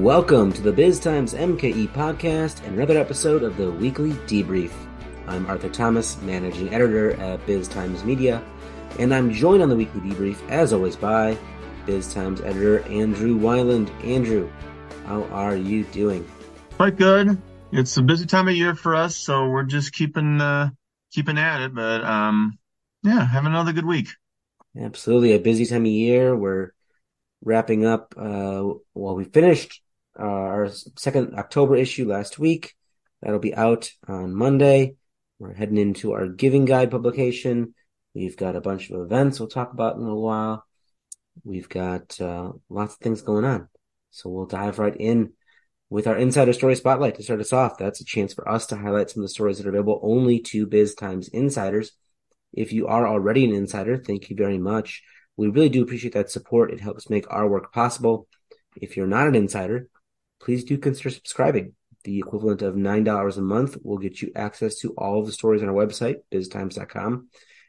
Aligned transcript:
Welcome 0.00 0.52
to 0.54 0.60
the 0.60 0.72
Biz 0.72 0.98
Times 0.98 1.34
MKE 1.34 1.86
podcast 1.90 2.66
and 2.66 2.74
another 2.74 2.98
episode 2.98 3.44
of 3.44 3.56
the 3.56 3.70
weekly 3.70 4.10
debrief. 4.26 4.72
I'm 5.28 5.46
Arthur 5.46 5.68
Thomas, 5.68 6.20
managing 6.22 6.74
editor 6.74 7.12
at 7.12 7.46
Biz 7.46 7.68
Times 7.68 8.02
Media, 8.02 8.42
and 8.98 9.14
I'm 9.14 9.32
joined 9.32 9.62
on 9.62 9.68
the 9.68 9.76
weekly 9.76 10.00
debrief, 10.00 10.36
as 10.50 10.72
always, 10.72 10.96
by 10.96 11.38
Biz 11.86 12.12
Times 12.12 12.40
editor 12.40 12.80
Andrew 12.88 13.38
Weiland. 13.38 13.88
Andrew, 14.04 14.50
how 15.06 15.22
are 15.26 15.54
you 15.54 15.84
doing? 15.84 16.28
Quite 16.72 16.96
good. 16.96 17.40
It's 17.70 17.96
a 17.96 18.02
busy 18.02 18.26
time 18.26 18.48
of 18.48 18.56
year 18.56 18.74
for 18.74 18.96
us, 18.96 19.14
so 19.16 19.48
we're 19.48 19.62
just 19.62 19.92
keeping 19.92 20.40
uh, 20.40 20.70
keeping 21.12 21.38
at 21.38 21.62
it. 21.62 21.72
But 21.72 22.02
um, 22.02 22.58
yeah, 23.04 23.24
have 23.24 23.46
another 23.46 23.72
good 23.72 23.86
week. 23.86 24.08
Absolutely, 24.76 25.34
a 25.34 25.38
busy 25.38 25.64
time 25.64 25.82
of 25.82 25.92
year. 25.92 26.34
We're 26.34 26.72
wrapping 27.44 27.86
up. 27.86 28.14
Uh, 28.18 28.74
well, 28.92 29.14
we 29.14 29.22
finished 29.22 29.82
uh, 30.18 30.22
our 30.22 30.68
second 30.96 31.34
October 31.34 31.76
issue 31.76 32.08
last 32.08 32.38
week. 32.38 32.74
That'll 33.22 33.38
be 33.38 33.54
out 33.54 33.90
on 34.06 34.34
Monday. 34.34 34.96
We're 35.38 35.54
heading 35.54 35.78
into 35.78 36.12
our 36.12 36.28
giving 36.28 36.64
guide 36.64 36.90
publication. 36.90 37.74
We've 38.14 38.36
got 38.36 38.56
a 38.56 38.60
bunch 38.60 38.90
of 38.90 39.00
events 39.00 39.40
we'll 39.40 39.48
talk 39.48 39.72
about 39.72 39.96
in 39.96 40.02
a 40.02 40.04
little 40.04 40.22
while. 40.22 40.64
We've 41.42 41.68
got 41.68 42.20
uh, 42.20 42.52
lots 42.68 42.94
of 42.94 43.00
things 43.00 43.22
going 43.22 43.44
on. 43.44 43.68
So 44.10 44.30
we'll 44.30 44.46
dive 44.46 44.78
right 44.78 44.96
in 44.96 45.32
with 45.90 46.06
our 46.06 46.16
insider 46.16 46.52
story 46.52 46.76
spotlight 46.76 47.16
to 47.16 47.22
start 47.22 47.40
us 47.40 47.52
off. 47.52 47.78
That's 47.78 48.00
a 48.00 48.04
chance 48.04 48.32
for 48.32 48.48
us 48.48 48.66
to 48.66 48.76
highlight 48.76 49.10
some 49.10 49.22
of 49.22 49.24
the 49.24 49.32
stories 49.32 49.58
that 49.58 49.66
are 49.66 49.70
available 49.70 50.00
only 50.02 50.38
to 50.40 50.66
Biz 50.66 50.94
Times 50.94 51.28
insiders. 51.28 51.92
If 52.52 52.72
you 52.72 52.86
are 52.86 53.06
already 53.06 53.44
an 53.44 53.54
insider, 53.54 53.96
thank 53.96 54.30
you 54.30 54.36
very 54.36 54.58
much. 54.58 55.02
We 55.36 55.48
really 55.48 55.68
do 55.68 55.82
appreciate 55.82 56.14
that 56.14 56.30
support. 56.30 56.72
It 56.72 56.80
helps 56.80 57.10
make 57.10 57.26
our 57.28 57.48
work 57.48 57.72
possible. 57.72 58.28
If 58.76 58.96
you're 58.96 59.06
not 59.06 59.26
an 59.26 59.34
insider, 59.34 59.88
please 60.44 60.64
do 60.64 60.78
consider 60.78 61.10
subscribing. 61.10 61.72
The 62.04 62.18
equivalent 62.18 62.60
of 62.60 62.74
$9 62.74 63.36
a 63.36 63.40
month 63.40 63.78
will 63.82 63.96
get 63.96 64.20
you 64.20 64.30
access 64.36 64.78
to 64.80 64.90
all 64.90 65.20
of 65.20 65.26
the 65.26 65.32
stories 65.32 65.62
on 65.62 65.68
our 65.70 65.74
website, 65.74 66.16
biztimes.com, 66.30 67.28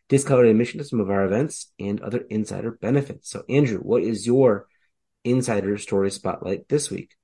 discounted 0.09 0.48
admission 0.48 0.80
to 0.80 0.84
some 0.84 1.00
of 1.00 1.09
our 1.09 1.23
events, 1.23 1.72
and 1.80 2.02
other 2.02 2.26
insider 2.30 2.72
benefits. 2.72 3.30
So, 3.30 3.44
Andrew, 3.48 3.80
what 3.80 4.04
is 4.04 4.28
your 4.28 4.67
insider 5.23 5.78
story 5.78 6.12
spotlight 6.12 6.67
this 6.67 6.92
week? 6.92 7.16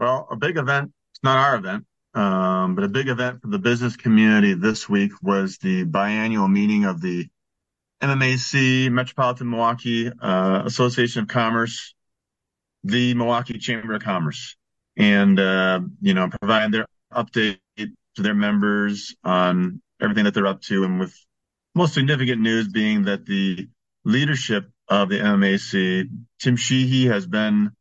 Well, 0.00 0.28
a 0.30 0.36
big 0.36 0.56
event, 0.56 0.92
it's 1.12 1.22
not 1.22 1.36
our 1.36 1.56
event, 1.56 1.84
um, 2.14 2.74
but 2.74 2.84
a 2.84 2.88
big 2.88 3.08
event 3.08 3.42
for 3.42 3.48
the 3.48 3.58
business 3.58 3.96
community 3.96 4.54
this 4.54 4.88
week 4.88 5.12
was 5.22 5.58
the 5.58 5.84
biannual 5.84 6.50
meeting 6.50 6.86
of 6.86 7.02
the 7.02 7.28
MMAC, 8.02 8.90
Metropolitan 8.90 9.50
Milwaukee 9.50 10.10
uh, 10.20 10.62
Association 10.64 11.22
of 11.22 11.28
Commerce, 11.28 11.95
the 12.86 13.14
Milwaukee 13.14 13.58
Chamber 13.58 13.94
of 13.94 14.02
Commerce, 14.02 14.56
and 14.96 15.38
uh, 15.38 15.80
you 16.00 16.14
know 16.14 16.28
provide 16.28 16.72
their 16.72 16.86
update 17.12 17.58
to 17.76 18.22
their 18.22 18.34
members 18.34 19.14
on 19.24 19.80
everything 20.00 20.24
that 20.24 20.34
they're 20.34 20.46
up 20.46 20.62
to, 20.62 20.84
and 20.84 21.00
with 21.00 21.14
most 21.74 21.94
significant 21.94 22.40
news 22.40 22.68
being 22.68 23.04
that 23.04 23.26
the 23.26 23.68
leadership 24.04 24.70
of 24.88 25.08
the 25.08 25.18
MMAC, 25.18 26.08
Tim 26.38 26.56
Sheehy, 26.56 27.06
has 27.06 27.26
been 27.26 27.72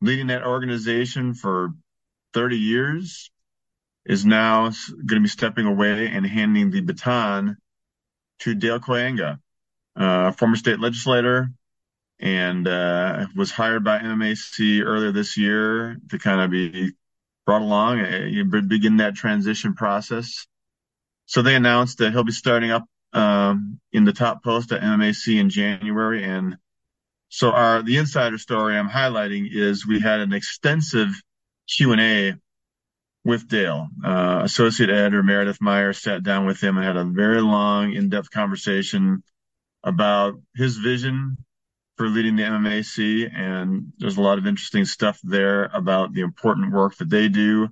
leading 0.00 0.28
that 0.28 0.44
organization 0.44 1.34
for 1.34 1.70
30 2.34 2.58
years, 2.58 3.30
is 4.04 4.26
now 4.26 4.64
going 4.64 5.20
to 5.20 5.20
be 5.20 5.28
stepping 5.28 5.66
away 5.66 6.08
and 6.08 6.26
handing 6.26 6.70
the 6.70 6.80
baton 6.80 7.56
to 8.40 8.54
Dale 8.54 8.80
Kooyenga, 8.80 9.38
uh, 9.96 10.32
former 10.32 10.56
state 10.56 10.78
legislator, 10.78 11.50
and 12.20 12.66
uh, 12.66 13.26
was 13.36 13.50
hired 13.50 13.84
by 13.84 13.98
MMAC 13.98 14.82
earlier 14.84 15.12
this 15.12 15.36
year 15.36 15.96
to 16.10 16.18
kind 16.18 16.40
of 16.40 16.50
be 16.50 16.92
brought 17.44 17.62
along, 17.62 18.00
uh, 18.00 18.60
begin 18.66 18.98
that 18.98 19.14
transition 19.14 19.74
process. 19.74 20.46
So 21.26 21.42
they 21.42 21.54
announced 21.54 21.98
that 21.98 22.12
he'll 22.12 22.24
be 22.24 22.32
starting 22.32 22.70
up 22.70 22.84
um, 23.12 23.80
in 23.92 24.04
the 24.04 24.12
top 24.12 24.42
post 24.42 24.72
at 24.72 24.82
MMAC 24.82 25.38
in 25.38 25.50
January. 25.50 26.24
And 26.24 26.56
so 27.28 27.50
our 27.50 27.82
the 27.82 27.96
insider 27.96 28.38
story 28.38 28.76
I'm 28.76 28.88
highlighting 28.88 29.48
is 29.50 29.86
we 29.86 30.00
had 30.00 30.20
an 30.20 30.32
extensive 30.32 31.10
Q 31.68 31.92
and 31.92 32.00
A 32.00 32.34
with 33.24 33.48
Dale. 33.48 33.88
Uh, 34.04 34.42
Associate 34.44 34.90
editor 34.90 35.22
Maredithe 35.22 35.60
Meyer 35.60 35.92
sat 35.92 36.22
down 36.22 36.46
with 36.46 36.62
him 36.62 36.76
and 36.76 36.86
had 36.86 36.96
a 36.96 37.04
very 37.04 37.40
long, 37.40 37.92
in-depth 37.92 38.30
conversation 38.30 39.22
about 39.82 40.34
his 40.54 40.76
vision 40.76 41.43
for 41.96 42.08
leading 42.08 42.36
the 42.36 42.42
MMAC. 42.42 43.30
And 43.34 43.92
there's 43.98 44.16
a 44.16 44.22
lot 44.22 44.38
of 44.38 44.46
interesting 44.46 44.84
stuff 44.84 45.20
there 45.22 45.64
about 45.72 46.12
the 46.12 46.22
important 46.22 46.72
work 46.72 46.96
that 46.96 47.10
they 47.10 47.28
do, 47.28 47.68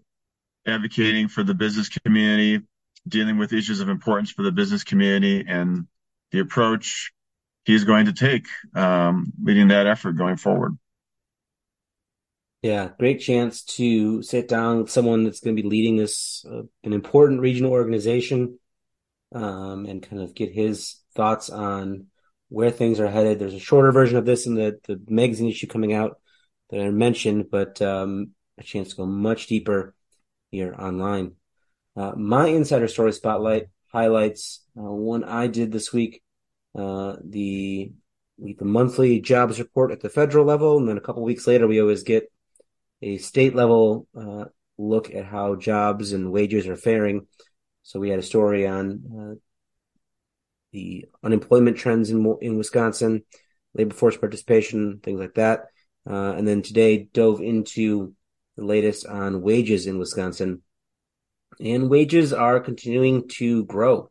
advocating 0.67 1.29
for 1.29 1.43
the 1.43 1.55
business 1.55 1.89
community, 1.89 2.61
dealing 3.07 3.39
with 3.39 3.53
issues 3.53 3.81
of 3.81 3.89
importance 3.89 4.31
for 4.31 4.43
the 4.43 4.53
business 4.53 4.85
community, 4.85 5.45
and 5.47 5.87
the 6.31 6.39
approach 6.39 7.13
he's 7.65 7.85
going 7.85 8.07
to 8.07 8.13
take 8.13 8.47
um, 8.75 9.33
leading 9.43 9.69
that 9.69 9.87
effort 9.87 10.13
going 10.13 10.37
forward. 10.37 10.77
Yeah, 12.63 12.91
great 12.97 13.21
chance 13.21 13.65
to 13.65 14.23
sit 14.23 14.47
down 14.47 14.79
with 14.79 14.91
someone 14.91 15.25
that's 15.25 15.41
going 15.41 15.57
to 15.57 15.63
be 15.63 15.69
leading 15.69 15.97
this 15.97 16.45
uh, 16.49 16.63
an 16.85 16.93
important 16.93 17.41
regional 17.41 17.73
organization, 17.73 18.59
um, 19.35 19.87
and 19.87 20.01
kind 20.03 20.23
of 20.23 20.35
get 20.35 20.53
his 20.53 21.01
thoughts 21.17 21.51
on 21.51 22.07
where 22.53 22.71
things 22.71 23.01
are 23.01 23.09
headed. 23.09 23.39
There's 23.39 23.55
a 23.55 23.59
shorter 23.59 23.93
version 23.93 24.19
of 24.19 24.27
this 24.27 24.47
in 24.47 24.55
the, 24.55 24.79
the 24.87 25.01
magazine 25.09 25.49
issue 25.49 25.67
coming 25.67 25.95
out 25.95 26.21
that 26.71 26.81
I 26.81 26.91
mentioned, 26.91 27.51
but 27.51 27.81
um, 27.81 28.33
a 28.59 28.63
chance 28.63 28.91
to 28.91 28.97
go 28.97 29.07
much 29.07 29.47
deeper 29.47 29.95
here 30.51 30.75
online. 30.79 31.37
Uh, 31.97 32.13
my 32.15 32.49
insider 32.49 32.89
story 32.89 33.13
spotlight 33.13 33.69
highlights 33.91 34.65
uh, 34.79 34.83
one 34.83 35.25
I 35.25 35.47
did 35.47 35.73
this 35.73 35.93
week, 35.93 36.23
uh, 36.79 37.17
the 37.25 37.93
the 38.39 38.65
monthly 38.65 39.21
jobs 39.21 39.59
report 39.59 39.93
at 39.93 40.01
the 40.01 40.09
federal 40.09 40.45
level, 40.45 40.79
and 40.79 40.89
then 40.89 40.97
a 40.97 41.01
couple 41.03 41.23
weeks 41.23 41.47
later 41.47 41.67
we 41.67 41.81
always 41.81 42.03
get 42.03 42.31
a 43.01 43.19
state 43.19 43.55
level 43.55 44.09
uh, 44.19 44.47
look 44.79 45.15
at 45.15 45.27
how 45.27 45.55
jobs 45.55 46.13
and 46.13 46.33
wages 46.33 46.67
are 46.67 46.77
faring. 46.77 47.27
So 47.83 48.01
we 48.01 48.11
had 48.11 48.19
a 48.19 48.23
story 48.23 48.67
on 48.67 48.85
uh, 49.17 49.35
the 50.73 51.07
unemployment 51.23 51.77
trends 51.77 52.11
in 52.11 52.37
in 52.41 52.57
Wisconsin, 52.59 53.25
labor 53.75 53.95
force 53.95 54.17
participation, 54.17 55.01
things 55.03 55.21
like 55.21 55.35
that. 55.35 55.67
Uh, 56.09 56.33
and 56.33 56.47
then 56.47 56.63
today 56.63 57.09
dove 57.13 57.41
into 57.41 58.15
the 58.57 58.65
latest 58.65 59.07
on 59.07 59.43
wages 59.43 59.87
in 59.87 59.99
Wisconsin. 59.99 60.63
And 61.61 61.89
wages 61.89 62.33
are 62.33 62.61
continuing 62.61 63.29
to 63.29 63.65
grow. 63.65 64.11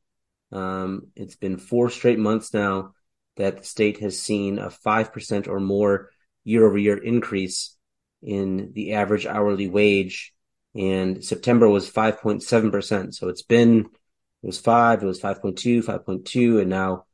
Um, 0.52 1.08
it's 1.16 1.36
been 1.36 1.58
four 1.58 1.90
straight 1.90 2.20
months 2.20 2.54
now 2.54 2.94
that 3.38 3.58
the 3.58 3.64
state 3.64 4.00
has 4.00 4.22
seen 4.22 4.60
a 4.60 4.70
5% 4.70 5.48
or 5.48 5.60
more 5.60 6.10
year 6.44 6.66
over 6.66 6.78
year 6.78 6.98
increase 6.98 7.78
in 8.22 8.72
the 8.74 8.94
average 8.94 9.26
hourly 9.26 9.68
wage. 9.68 10.34
And 10.76 11.24
September 11.24 11.68
was 11.68 11.90
5.7%. 11.90 13.14
So 13.14 13.30
it's 13.30 13.42
been 13.42 13.88
it 14.44 14.48
was 14.48 14.60
five, 14.60 15.04
it 15.04 15.06
was 15.06 15.22
5.2, 15.22 15.84
5.2, 15.84 16.62
and 16.62 16.70
now 16.70 17.06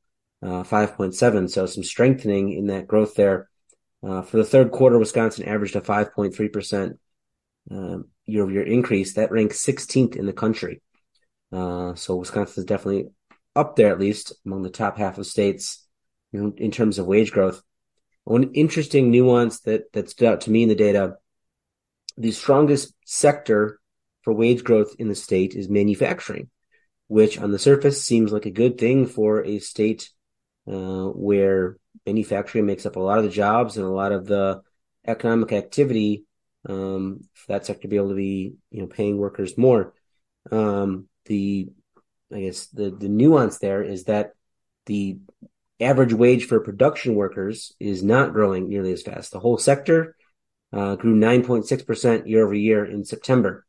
uh, 0.41 0.63
5.7. 0.63 1.49
So 1.49 1.65
some 1.65 1.83
strengthening 1.83 2.53
in 2.53 2.67
that 2.67 2.87
growth 2.87 3.15
there. 3.15 3.49
Uh, 4.07 4.21
for 4.21 4.37
the 4.37 4.45
third 4.45 4.71
quarter, 4.71 4.97
Wisconsin 4.97 5.47
averaged 5.47 5.75
a 5.75 5.81
5.3% 5.81 6.97
uh, 7.71 8.03
year 8.25 8.43
over 8.43 8.51
year 8.51 8.63
increase. 8.63 9.13
That 9.13 9.31
ranks 9.31 9.65
16th 9.65 10.15
in 10.15 10.25
the 10.25 10.33
country. 10.33 10.81
Uh, 11.51 11.95
so 11.95 12.15
Wisconsin 12.15 12.61
is 12.61 12.65
definitely 12.65 13.09
up 13.55 13.75
there, 13.75 13.91
at 13.91 13.99
least 13.99 14.33
among 14.45 14.63
the 14.63 14.69
top 14.69 14.97
half 14.97 15.17
of 15.17 15.25
states 15.25 15.85
in, 16.31 16.53
in 16.57 16.71
terms 16.71 16.99
of 16.99 17.07
wage 17.07 17.31
growth. 17.31 17.61
One 18.23 18.51
interesting 18.53 19.09
nuance 19.09 19.61
that, 19.61 19.91
that 19.93 20.09
stood 20.09 20.27
out 20.27 20.41
to 20.41 20.51
me 20.51 20.63
in 20.63 20.69
the 20.69 20.75
data 20.75 21.17
the 22.17 22.31
strongest 22.31 22.93
sector 23.05 23.79
for 24.23 24.33
wage 24.33 24.63
growth 24.63 24.95
in 24.97 25.07
the 25.07 25.15
state 25.15 25.53
is 25.53 25.69
manufacturing 25.69 26.49
which 27.07 27.37
on 27.39 27.51
the 27.51 27.59
surface 27.59 28.03
seems 28.03 28.31
like 28.31 28.45
a 28.45 28.51
good 28.51 28.77
thing 28.77 29.05
for 29.05 29.43
a 29.43 29.59
state 29.59 30.09
uh, 30.67 31.05
where 31.05 31.77
manufacturing 32.05 32.65
makes 32.65 32.85
up 32.85 32.95
a 32.95 32.99
lot 33.01 33.17
of 33.17 33.23
the 33.23 33.29
jobs 33.29 33.77
and 33.77 33.85
a 33.85 33.89
lot 33.89 34.11
of 34.11 34.25
the 34.25 34.61
economic 35.05 35.53
activity 35.53 36.25
um, 36.67 37.21
for 37.33 37.53
that 37.53 37.65
sector 37.65 37.83
to 37.83 37.87
be 37.87 37.95
able 37.95 38.09
to 38.09 38.15
be 38.15 38.53
you 38.71 38.81
know 38.81 38.87
paying 38.87 39.17
workers 39.17 39.57
more. 39.57 39.93
Um, 40.51 41.07
the 41.25 41.69
I 42.33 42.41
guess 42.41 42.67
the 42.67 42.89
the 42.89 43.09
nuance 43.09 43.59
there 43.59 43.83
is 43.83 44.05
that 44.05 44.31
the 44.85 45.17
average 45.79 46.13
wage 46.13 46.45
for 46.45 46.59
production 46.59 47.15
workers 47.15 47.73
is 47.79 48.03
not 48.03 48.33
growing 48.33 48.67
nearly 48.67 48.91
as 48.91 49.03
fast. 49.03 49.31
The 49.31 49.39
whole 49.39 49.57
sector 49.57 50.15
uh, 50.73 50.95
grew 50.95 51.15
9.6% 51.15 52.27
year 52.27 52.43
over 52.43 52.53
year 52.53 52.85
in 52.85 53.05
September. 53.05 53.65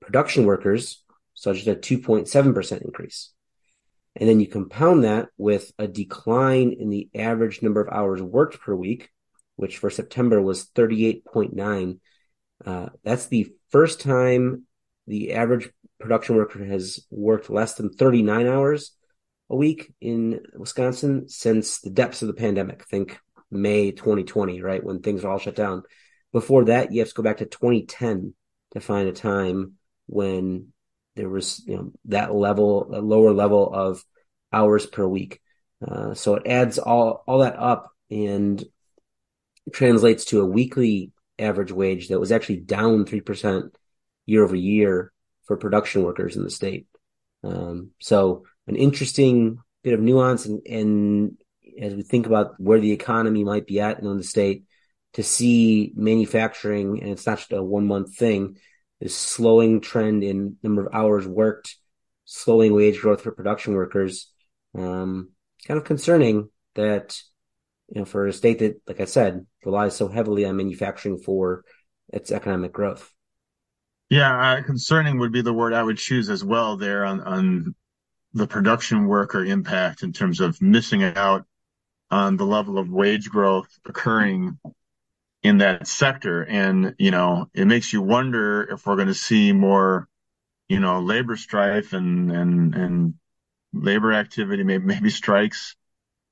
Production 0.00 0.46
workers 0.46 1.04
such 1.40 1.60
as 1.60 1.68
a 1.68 1.76
2.7% 1.76 2.82
increase. 2.82 3.32
And 4.16 4.28
then 4.28 4.40
you 4.40 4.48
compound 4.48 5.04
that 5.04 5.28
with 5.36 5.72
a 5.78 5.86
decline 5.86 6.72
in 6.72 6.88
the 6.90 7.08
average 7.14 7.62
number 7.62 7.80
of 7.80 7.92
hours 7.92 8.20
worked 8.20 8.60
per 8.60 8.74
week 8.74 9.10
which 9.58 9.78
for 9.78 9.90
September 9.90 10.40
was 10.40 10.68
38.9. 10.68 11.98
Uh, 12.64 12.88
that's 13.02 13.26
the 13.26 13.52
first 13.70 14.00
time 14.00 14.62
the 15.08 15.32
average 15.32 15.68
production 15.98 16.36
worker 16.36 16.64
has 16.64 17.04
worked 17.10 17.50
less 17.50 17.74
than 17.74 17.90
39 17.90 18.46
hours 18.46 18.92
a 19.50 19.56
week 19.56 19.92
in 20.00 20.40
Wisconsin 20.54 21.28
since 21.28 21.80
the 21.80 21.90
depths 21.90 22.22
of 22.22 22.28
the 22.28 22.34
pandemic. 22.34 22.84
Think 22.84 23.18
May 23.50 23.90
2020, 23.90 24.62
right? 24.62 24.82
When 24.82 25.00
things 25.00 25.24
are 25.24 25.32
all 25.32 25.40
shut 25.40 25.56
down. 25.56 25.82
Before 26.32 26.66
that, 26.66 26.92
you 26.92 27.00
have 27.00 27.08
to 27.08 27.14
go 27.14 27.24
back 27.24 27.38
to 27.38 27.46
2010 27.46 28.34
to 28.74 28.80
find 28.80 29.08
a 29.08 29.12
time 29.12 29.72
when 30.06 30.68
there 31.18 31.28
was, 31.28 31.62
you 31.66 31.76
know, 31.76 31.92
that 32.06 32.32
level, 32.32 32.88
a 32.94 33.00
lower 33.00 33.32
level 33.32 33.68
of 33.72 34.02
hours 34.52 34.86
per 34.86 35.06
week. 35.06 35.40
Uh, 35.86 36.14
so 36.14 36.36
it 36.36 36.46
adds 36.46 36.78
all, 36.78 37.24
all 37.26 37.40
that 37.40 37.58
up 37.58 37.90
and 38.10 38.64
translates 39.72 40.26
to 40.26 40.40
a 40.40 40.46
weekly 40.46 41.12
average 41.38 41.72
wage 41.72 42.08
that 42.08 42.20
was 42.20 42.32
actually 42.32 42.60
down 42.60 43.04
3% 43.04 43.70
year 44.26 44.44
over 44.44 44.56
year 44.56 45.12
for 45.44 45.56
production 45.56 46.04
workers 46.04 46.36
in 46.36 46.44
the 46.44 46.50
state. 46.50 46.86
Um, 47.42 47.90
so 48.00 48.44
an 48.66 48.76
interesting 48.76 49.58
bit 49.82 49.94
of 49.94 50.00
nuance 50.00 50.46
and, 50.46 50.64
and 50.66 51.36
as 51.80 51.94
we 51.94 52.02
think 52.02 52.26
about 52.26 52.60
where 52.60 52.80
the 52.80 52.92
economy 52.92 53.42
might 53.42 53.66
be 53.66 53.80
at 53.80 53.98
in 53.98 54.16
the 54.16 54.22
state 54.22 54.64
to 55.14 55.22
see 55.22 55.92
manufacturing 55.96 57.00
and 57.02 57.10
it's 57.10 57.26
not 57.26 57.38
just 57.38 57.52
a 57.52 57.62
one 57.62 57.86
month 57.86 58.16
thing 58.16 58.56
this 59.00 59.16
slowing 59.16 59.80
trend 59.80 60.24
in 60.24 60.56
number 60.62 60.86
of 60.86 60.94
hours 60.94 61.26
worked 61.26 61.76
slowing 62.24 62.74
wage 62.74 63.00
growth 63.00 63.22
for 63.22 63.32
production 63.32 63.74
workers. 63.74 64.30
Um, 64.76 65.30
kind 65.66 65.78
of 65.78 65.84
concerning 65.84 66.50
that 66.74 67.18
you 67.88 68.00
know 68.00 68.04
for 68.04 68.26
a 68.26 68.32
state 68.32 68.60
that 68.60 68.80
like 68.86 69.00
i 69.00 69.04
said 69.04 69.46
relies 69.64 69.96
so 69.96 70.08
heavily 70.08 70.44
on 70.44 70.56
manufacturing 70.56 71.18
for 71.18 71.64
its 72.12 72.30
economic 72.30 72.72
growth. 72.72 73.12
Yeah 74.10 74.58
uh, 74.58 74.62
concerning 74.62 75.18
would 75.18 75.32
be 75.32 75.42
the 75.42 75.52
word 75.52 75.72
i 75.72 75.82
would 75.82 75.98
choose 75.98 76.30
as 76.30 76.44
well 76.44 76.76
there 76.76 77.04
on 77.04 77.20
on 77.20 77.74
the 78.34 78.46
production 78.46 79.06
worker 79.06 79.44
impact 79.44 80.02
in 80.02 80.12
terms 80.12 80.40
of 80.40 80.60
missing 80.60 81.02
out 81.02 81.44
on 82.10 82.36
the 82.36 82.46
level 82.46 82.78
of 82.78 82.90
wage 82.90 83.28
growth 83.28 83.68
occurring 83.86 84.58
in 85.42 85.58
that 85.58 85.86
sector. 85.86 86.42
And, 86.42 86.94
you 86.98 87.10
know, 87.10 87.48
it 87.54 87.66
makes 87.66 87.92
you 87.92 88.02
wonder 88.02 88.62
if 88.62 88.86
we're 88.86 88.96
going 88.96 89.08
to 89.08 89.14
see 89.14 89.52
more, 89.52 90.08
you 90.68 90.80
know, 90.80 91.00
labor 91.00 91.36
strife 91.36 91.92
and, 91.92 92.32
and, 92.32 92.74
and 92.74 93.14
labor 93.72 94.12
activity, 94.12 94.64
maybe, 94.64 94.84
maybe 94.84 95.10
strikes. 95.10 95.76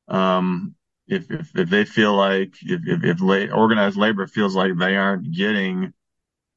Um, 0.09 0.75
if, 1.07 1.31
if, 1.31 1.57
if 1.57 1.71
they 1.71 1.85
feel 1.85 2.15
like, 2.15 2.55
if, 2.63 2.81
if, 2.87 3.05
if 3.05 3.21
la- 3.21 3.55
organized 3.57 3.97
labor 3.97 4.27
feels 4.27 4.57
like 4.57 4.77
they 4.77 4.97
aren't 4.97 5.31
getting, 5.33 5.93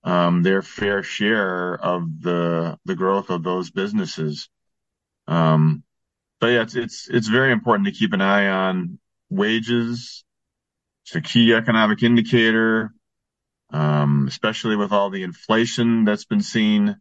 um, 0.04 0.44
their 0.44 0.62
fair 0.62 1.04
share 1.04 1.76
of 1.76 2.22
the, 2.22 2.80
the 2.86 2.96
growth 2.96 3.30
of 3.30 3.44
those 3.44 3.70
businesses. 3.70 4.50
Um, 5.28 5.84
but 6.40 6.48
yeah, 6.48 6.62
it's, 6.62 6.76
it's, 6.76 7.10
it's 7.10 7.28
very 7.28 7.52
important 7.52 7.88
to 7.88 7.94
keep 7.94 8.14
an 8.14 8.22
eye 8.22 8.48
on 8.48 8.98
wages. 9.30 10.24
It's 11.10 11.16
a 11.16 11.22
key 11.22 11.56
economic 11.56 12.04
indicator, 12.04 12.94
um, 13.72 14.28
especially 14.28 14.76
with 14.76 14.92
all 14.92 15.10
the 15.10 15.24
inflation 15.24 16.06
that's 16.06 16.26
been 16.26 16.44
seen 16.44 16.98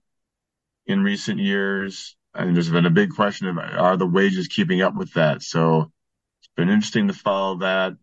in 0.87 1.05
recent 1.05 1.41
years. 1.41 2.17
And 2.35 2.57
there's 2.57 2.71
been 2.71 2.87
a 2.87 2.91
big 2.91 3.11
question 3.11 3.49
of 3.49 3.59
are 3.59 3.99
the 3.99 4.07
wages 4.07 4.49
keeping 4.49 4.81
up 4.81 4.95
with 4.95 5.13
that? 5.13 5.43
So 5.43 5.93
it's 6.41 6.51
been 6.57 6.71
interesting 6.71 7.09
to 7.09 7.13
follow 7.13 7.59
that. 7.59 7.99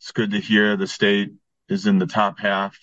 It's 0.00 0.12
good 0.12 0.32
to 0.32 0.38
hear 0.38 0.76
the 0.76 0.86
state 0.86 1.30
is 1.66 1.86
in 1.86 1.98
the 1.98 2.06
top 2.06 2.38
half 2.38 2.76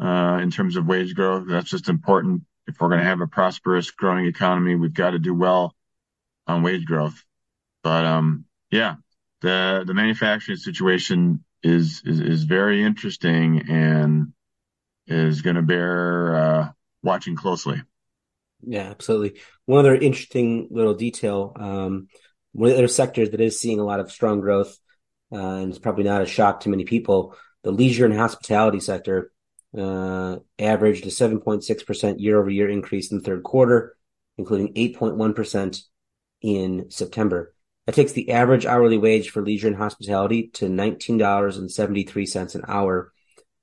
uh, 0.00 0.38
in 0.40 0.52
terms 0.52 0.76
of 0.76 0.86
wage 0.86 1.16
growth. 1.16 1.48
That's 1.48 1.70
just 1.70 1.88
important. 1.88 2.42
If 2.68 2.80
we're 2.80 2.90
going 2.90 3.00
to 3.00 3.06
have 3.06 3.22
a 3.22 3.26
prosperous, 3.26 3.90
growing 3.90 4.26
economy, 4.26 4.76
we've 4.76 4.94
got 4.94 5.10
to 5.10 5.18
do 5.18 5.34
well 5.34 5.74
on 6.46 6.62
wage 6.62 6.84
growth. 6.84 7.24
But 7.82 8.04
um, 8.04 8.44
yeah, 8.70 8.96
the 9.40 9.84
the 9.86 9.94
manufacturing 9.94 10.58
situation 10.58 11.44
is 11.62 12.02
is, 12.04 12.20
is 12.20 12.44
very 12.44 12.82
interesting 12.82 13.62
and 13.68 14.32
is 15.06 15.42
going 15.42 15.56
to 15.56 15.62
bear 15.62 16.36
uh, 16.36 16.68
watching 17.02 17.36
closely. 17.36 17.82
Yeah, 18.62 18.90
absolutely. 18.90 19.40
One 19.66 19.80
other 19.80 19.94
interesting 19.94 20.68
little 20.70 20.94
detail: 20.94 21.52
um, 21.56 22.08
one 22.52 22.70
of 22.70 22.76
the 22.76 22.82
other 22.82 22.88
sectors 22.88 23.30
that 23.30 23.40
is 23.40 23.60
seeing 23.60 23.80
a 23.80 23.84
lot 23.84 24.00
of 24.00 24.12
strong 24.12 24.40
growth, 24.40 24.76
uh, 25.32 25.36
and 25.36 25.70
it's 25.70 25.78
probably 25.78 26.04
not 26.04 26.22
a 26.22 26.26
shock 26.26 26.60
to 26.60 26.68
many 26.68 26.84
people. 26.84 27.36
The 27.62 27.72
leisure 27.72 28.06
and 28.06 28.14
hospitality 28.14 28.80
sector 28.80 29.32
uh, 29.76 30.36
averaged 30.58 31.06
a 31.06 31.10
7.6% 31.10 32.14
year 32.18 32.40
over 32.40 32.50
year 32.50 32.68
increase 32.68 33.10
in 33.10 33.18
the 33.18 33.24
third 33.24 33.42
quarter, 33.42 33.96
including 34.38 34.74
8.1% 34.74 35.82
in 36.42 36.90
September. 36.90 37.54
That 37.90 37.96
takes 37.96 38.12
the 38.12 38.30
average 38.30 38.66
hourly 38.66 38.98
wage 38.98 39.30
for 39.30 39.42
leisure 39.42 39.66
and 39.66 39.76
hospitality 39.76 40.46
to 40.54 40.66
$19.73 40.66 42.54
an 42.54 42.62
hour 42.68 43.12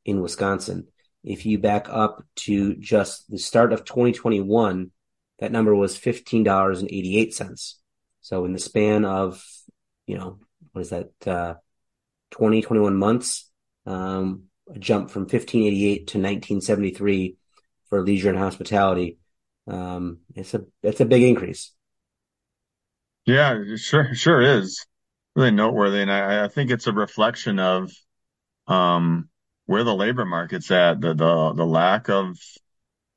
in 0.03 0.19
Wisconsin. 0.19 0.87
If 1.23 1.45
you 1.45 1.59
back 1.59 1.87
up 1.87 2.25
to 2.39 2.75
just 2.75 3.31
the 3.31 3.37
start 3.37 3.71
of 3.71 3.85
2021, 3.85 4.91
that 5.39 5.53
number 5.53 5.73
was 5.73 5.97
$15.88. 5.97 7.75
So 8.19 8.43
in 8.43 8.51
the 8.51 8.59
span 8.59 9.05
of, 9.05 9.41
you 10.07 10.17
know, 10.17 10.39
what 10.73 10.81
is 10.81 10.89
that, 10.89 11.11
uh, 11.25 11.53
20, 12.31 12.63
21 12.63 12.97
months, 12.97 13.49
um, 13.85 14.47
a 14.69 14.77
jump 14.77 15.09
from 15.09 15.21
1588 15.21 15.99
to 15.99 16.17
1973 16.17 17.37
for 17.85 18.01
leisure 18.01 18.27
and 18.27 18.37
hospitality. 18.37 19.19
Um, 19.67 20.17
it's 20.35 20.53
a, 20.53 20.65
it's 20.83 20.99
a 20.99 21.05
big 21.05 21.23
increase. 21.23 21.71
Yeah, 23.27 23.75
sure, 23.75 24.15
sure 24.15 24.41
is 24.41 24.85
really 25.35 25.51
noteworthy, 25.51 26.01
and 26.01 26.11
I, 26.11 26.45
I 26.45 26.47
think 26.47 26.71
it's 26.71 26.87
a 26.87 26.93
reflection 26.93 27.59
of 27.59 27.91
um, 28.67 29.29
where 29.67 29.83
the 29.83 29.95
labor 29.95 30.25
market's 30.25 30.71
at, 30.71 31.01
the 31.01 31.13
the 31.13 31.53
the 31.53 31.65
lack 31.65 32.09
of 32.09 32.37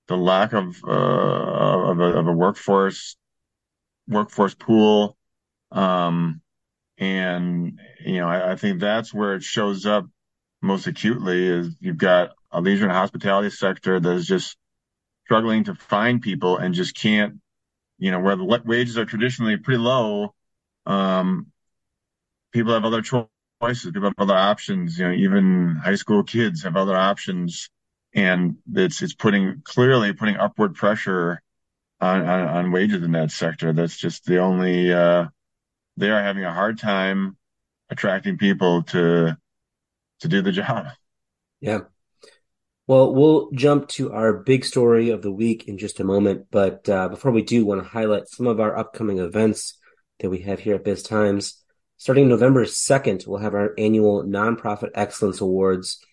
the 0.08 0.16
lack 0.16 0.54
of 0.54 0.76
uh, 0.84 0.90
of, 0.90 2.00
a, 2.00 2.04
of 2.04 2.28
a 2.28 2.32
workforce 2.32 3.16
workforce 4.08 4.54
pool, 4.54 5.16
um, 5.72 6.42
and 6.98 7.80
you 8.04 8.18
know 8.18 8.28
I, 8.28 8.52
I 8.52 8.56
think 8.56 8.80
that's 8.80 9.14
where 9.14 9.36
it 9.36 9.44
shows 9.44 9.86
up 9.86 10.06
most 10.62 10.86
acutely. 10.88 11.46
Is 11.46 11.76
you've 11.80 11.98
got 11.98 12.32
a 12.52 12.60
leisure 12.60 12.84
and 12.84 12.92
hospitality 12.92 13.50
sector 13.50 14.00
that 14.00 14.12
is 14.12 14.26
just 14.26 14.56
struggling 15.26 15.64
to 15.64 15.74
find 15.76 16.22
people 16.22 16.58
and 16.58 16.74
just 16.74 16.96
can't 16.96 17.40
you 18.00 18.10
know, 18.10 18.18
where 18.18 18.34
the 18.34 18.44
wages 18.44 18.98
are 18.98 19.04
traditionally 19.04 19.58
pretty 19.58 19.78
low, 19.78 20.34
um, 20.86 21.46
people 22.52 22.72
have 22.72 22.84
other 22.84 23.02
choices. 23.02 23.92
People 23.92 24.04
have 24.08 24.14
other 24.18 24.34
options. 24.34 24.98
You 24.98 25.08
know, 25.08 25.12
even 25.12 25.76
high 25.84 25.94
school 25.94 26.24
kids 26.24 26.64
have 26.64 26.76
other 26.76 26.96
options, 26.96 27.68
and 28.14 28.56
it's 28.74 29.02
it's 29.02 29.14
putting 29.14 29.60
clearly 29.64 30.14
putting 30.14 30.36
upward 30.36 30.74
pressure 30.74 31.42
on 32.00 32.22
on, 32.22 32.48
on 32.48 32.72
wages 32.72 33.02
in 33.02 33.12
that 33.12 33.30
sector. 33.30 33.72
That's 33.72 33.96
just 33.96 34.24
the 34.24 34.38
only 34.38 34.92
uh, 34.92 35.26
they 35.98 36.10
are 36.10 36.22
having 36.22 36.44
a 36.44 36.52
hard 36.52 36.78
time 36.78 37.36
attracting 37.90 38.38
people 38.38 38.82
to 38.84 39.36
to 40.20 40.28
do 40.28 40.40
the 40.42 40.52
job. 40.52 40.86
Yeah. 41.60 41.80
Well, 42.90 43.14
we'll 43.14 43.52
jump 43.52 43.86
to 43.90 44.10
our 44.10 44.32
big 44.32 44.64
story 44.64 45.10
of 45.10 45.22
the 45.22 45.30
week 45.30 45.68
in 45.68 45.78
just 45.78 46.00
a 46.00 46.04
moment. 46.04 46.46
But 46.50 46.88
uh, 46.88 47.08
before 47.08 47.30
we 47.30 47.42
do, 47.42 47.64
want 47.64 47.80
to 47.80 47.88
highlight 47.88 48.26
some 48.26 48.48
of 48.48 48.58
our 48.58 48.76
upcoming 48.76 49.20
events 49.20 49.78
that 50.18 50.28
we 50.28 50.40
have 50.40 50.58
here 50.58 50.74
at 50.74 50.82
Biz 50.82 51.04
Times. 51.04 51.62
Starting 51.98 52.28
November 52.28 52.64
2nd, 52.64 53.28
we'll 53.28 53.38
have 53.38 53.54
our 53.54 53.74
annual 53.78 54.24
Nonprofit 54.24 54.88
Excellence 54.96 55.40
Awards. 55.40 56.04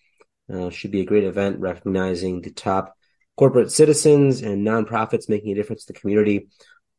Uh, 0.48 0.70
should 0.70 0.92
be 0.92 1.00
a 1.00 1.04
great 1.04 1.24
event 1.24 1.58
recognizing 1.58 2.42
the 2.42 2.52
top 2.52 2.94
corporate 3.36 3.72
citizens 3.72 4.42
and 4.42 4.64
nonprofits 4.64 5.28
making 5.28 5.50
a 5.50 5.56
difference 5.56 5.84
to 5.84 5.92
the 5.92 5.98
community. 5.98 6.46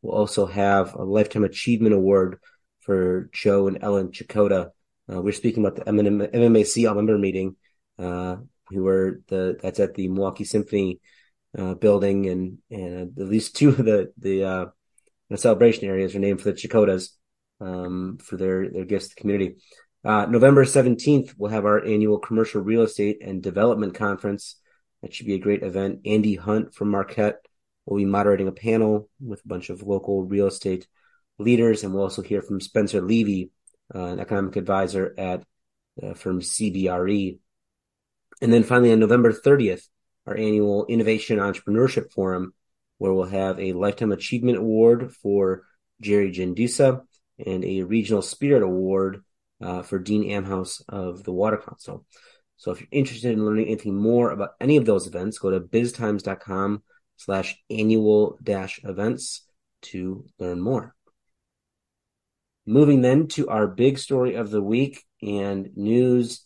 We'll 0.01 0.13
also 0.13 0.45
have 0.45 0.93
a 0.93 1.05
Lifetime 1.05 1.45
Achievement 1.45 1.95
Award 1.95 2.39
for 2.81 3.29
Joe 3.31 3.69
and 3.69 3.77
Ellen 3.81 4.09
Checota. 4.09 4.71
Uh, 5.09 5.21
we're 5.21 5.31
speaking 5.31 5.65
about 5.65 5.77
the 5.77 5.89
MMAC 5.89 6.85
all 6.85 6.95
member 6.95 7.17
meeting. 7.17 7.55
Uh, 7.97 8.35
who 8.69 8.83
were 8.83 9.21
the 9.27 9.57
that's 9.61 9.79
at 9.79 9.95
the 9.95 10.07
Milwaukee 10.07 10.43
Symphony 10.43 10.99
uh, 11.57 11.73
building, 11.73 12.27
and 12.27 12.57
and 12.69 13.17
at 13.17 13.27
least 13.27 13.55
two 13.55 13.69
of 13.69 13.77
the 13.77 14.11
the, 14.17 14.43
uh, 14.43 14.65
the 15.29 15.37
celebration 15.37 15.85
areas 15.85 16.15
are 16.15 16.19
named 16.19 16.41
for 16.41 16.51
the 16.51 16.57
Checotas 16.57 17.09
um, 17.61 18.17
for 18.21 18.37
their 18.37 18.69
their 18.69 18.85
gifts 18.85 19.09
to 19.09 19.15
the 19.15 19.21
community. 19.21 19.55
Uh, 20.03 20.25
November 20.25 20.65
seventeenth, 20.65 21.33
we'll 21.37 21.51
have 21.51 21.65
our 21.65 21.83
annual 21.83 22.19
commercial 22.19 22.61
real 22.61 22.83
estate 22.83 23.17
and 23.21 23.43
development 23.43 23.95
conference. 23.95 24.55
That 25.01 25.13
should 25.13 25.27
be 25.27 25.35
a 25.35 25.39
great 25.39 25.63
event. 25.63 26.01
Andy 26.05 26.35
Hunt 26.35 26.73
from 26.73 26.91
Marquette 26.91 27.39
will 27.85 27.97
be 27.97 28.05
moderating 28.05 28.47
a 28.47 28.53
panel 28.53 29.09
with 29.19 29.41
a 29.43 29.47
bunch 29.47 29.69
of 29.69 29.81
local 29.81 30.23
real 30.23 30.47
estate 30.47 30.87
leaders, 31.37 31.83
and 31.83 31.93
we'll 31.93 32.03
also 32.03 32.21
hear 32.21 32.41
from 32.41 32.61
Spencer 32.61 33.01
Levy, 33.01 33.51
uh, 33.95 34.05
an 34.05 34.19
economic 34.19 34.55
advisor 34.55 35.13
at 35.17 35.41
uh, 36.01 36.13
CBRE. 36.13 37.39
And 38.41 38.53
then 38.53 38.63
finally 38.63 38.91
on 38.91 38.99
November 38.99 39.33
30th, 39.33 39.87
our 40.25 40.37
annual 40.37 40.85
Innovation 40.85 41.39
Entrepreneurship 41.39 42.11
Forum, 42.11 42.53
where 42.97 43.13
we'll 43.13 43.25
have 43.25 43.59
a 43.59 43.73
Lifetime 43.73 44.11
Achievement 44.11 44.57
Award 44.57 45.13
for 45.13 45.63
Jerry 46.01 46.31
Gendusa 46.31 47.01
and 47.45 47.63
a 47.65 47.83
Regional 47.83 48.21
Spirit 48.21 48.63
Award 48.63 49.23
uh, 49.61 49.81
for 49.81 49.99
Dean 49.99 50.23
Amhaus 50.29 50.81
of 50.87 51.23
the 51.23 51.31
Water 51.31 51.57
Council. 51.57 52.05
So 52.57 52.71
if 52.71 52.81
you're 52.81 52.89
interested 52.91 53.31
in 53.31 53.45
learning 53.45 53.67
anything 53.67 53.95
more 53.95 54.31
about 54.31 54.51
any 54.59 54.77
of 54.77 54.85
those 54.85 55.07
events, 55.07 55.39
go 55.39 55.49
to 55.49 55.61
biztimes.com 55.61 56.83
slash 57.15 57.57
annual 57.69 58.37
dash 58.43 58.79
events 58.83 59.45
to 59.81 60.25
learn 60.39 60.59
more. 60.59 60.95
Moving 62.65 63.01
then 63.01 63.27
to 63.29 63.47
our 63.49 63.67
big 63.67 63.97
story 63.97 64.35
of 64.35 64.51
the 64.51 64.61
week 64.61 65.03
and 65.21 65.69
news 65.75 66.45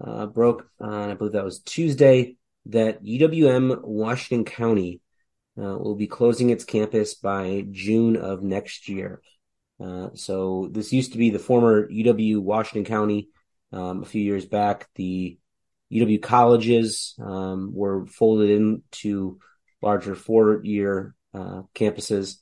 uh, 0.00 0.26
broke 0.26 0.68
on, 0.80 1.10
I 1.10 1.14
believe 1.14 1.32
that 1.32 1.44
was 1.44 1.60
Tuesday, 1.60 2.36
that 2.66 3.02
UWM 3.02 3.82
Washington 3.82 4.44
County 4.44 5.00
uh, 5.58 5.76
will 5.78 5.94
be 5.94 6.06
closing 6.06 6.50
its 6.50 6.64
campus 6.64 7.14
by 7.14 7.64
June 7.70 8.16
of 8.16 8.42
next 8.42 8.88
year. 8.88 9.22
Uh, 9.82 10.08
so 10.14 10.68
this 10.72 10.92
used 10.92 11.12
to 11.12 11.18
be 11.18 11.30
the 11.30 11.38
former 11.38 11.88
UW 11.88 12.38
Washington 12.38 12.84
County. 12.84 13.28
Um, 13.72 14.02
a 14.02 14.06
few 14.06 14.22
years 14.22 14.46
back, 14.46 14.88
the 14.94 15.38
UW 15.92 16.22
colleges 16.22 17.14
um, 17.18 17.72
were 17.74 18.06
folded 18.06 18.50
into 18.50 19.38
larger 19.82 20.14
four-year 20.14 21.14
uh, 21.34 21.62
campuses, 21.74 22.36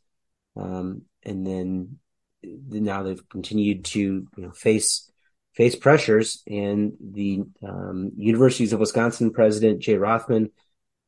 um, 0.56 1.02
and 1.24 1.46
then 1.46 1.98
now 2.42 3.02
they've 3.02 3.28
continued 3.28 3.84
to 3.86 4.00
you 4.00 4.28
know, 4.42 4.52
face 4.52 5.10
face 5.54 5.76
pressures. 5.76 6.42
And 6.46 6.92
the 7.00 7.42
um, 7.66 8.12
Universities 8.16 8.72
of 8.72 8.80
Wisconsin 8.80 9.32
president 9.32 9.80
Jay 9.80 9.96
Rothman 9.96 10.50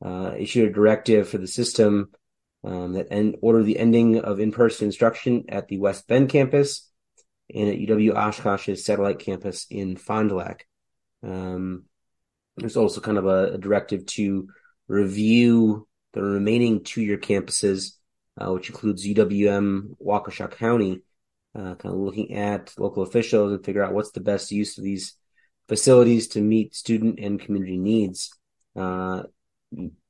uh, 0.03 0.33
issued 0.37 0.69
a 0.69 0.73
directive 0.73 1.29
for 1.29 1.37
the 1.37 1.47
system 1.47 2.11
um, 2.63 2.93
that 2.93 3.07
end, 3.11 3.37
ordered 3.41 3.63
the 3.63 3.79
ending 3.79 4.19
of 4.19 4.39
in-person 4.39 4.85
instruction 4.85 5.45
at 5.49 5.67
the 5.67 5.77
West 5.77 6.07
Bend 6.07 6.29
campus 6.29 6.89
and 7.53 7.69
at 7.69 7.77
UW 7.77 8.13
Oshkosh's 8.13 8.83
satellite 8.83 9.19
campus 9.19 9.67
in 9.69 9.95
Fond 9.95 10.29
du 10.29 10.35
Lac. 10.35 10.67
Um, 11.23 11.85
there's 12.57 12.77
also 12.77 13.01
kind 13.01 13.17
of 13.17 13.25
a, 13.25 13.53
a, 13.53 13.57
directive 13.57 14.05
to 14.05 14.49
review 14.87 15.87
the 16.13 16.21
remaining 16.21 16.83
two-year 16.83 17.17
campuses, 17.17 17.93
uh, 18.39 18.51
which 18.51 18.69
includes 18.69 19.05
UWM 19.05 19.95
Waukesha 20.03 20.51
County, 20.51 21.01
uh, 21.57 21.75
kind 21.75 21.93
of 21.93 21.99
looking 21.99 22.33
at 22.35 22.73
local 22.77 23.03
officials 23.03 23.51
and 23.51 23.65
figure 23.65 23.83
out 23.83 23.93
what's 23.93 24.11
the 24.11 24.19
best 24.19 24.51
use 24.51 24.77
of 24.77 24.83
these 24.83 25.15
facilities 25.67 26.27
to 26.29 26.41
meet 26.41 26.75
student 26.75 27.19
and 27.19 27.39
community 27.39 27.77
needs. 27.77 28.31
Uh, 28.75 29.23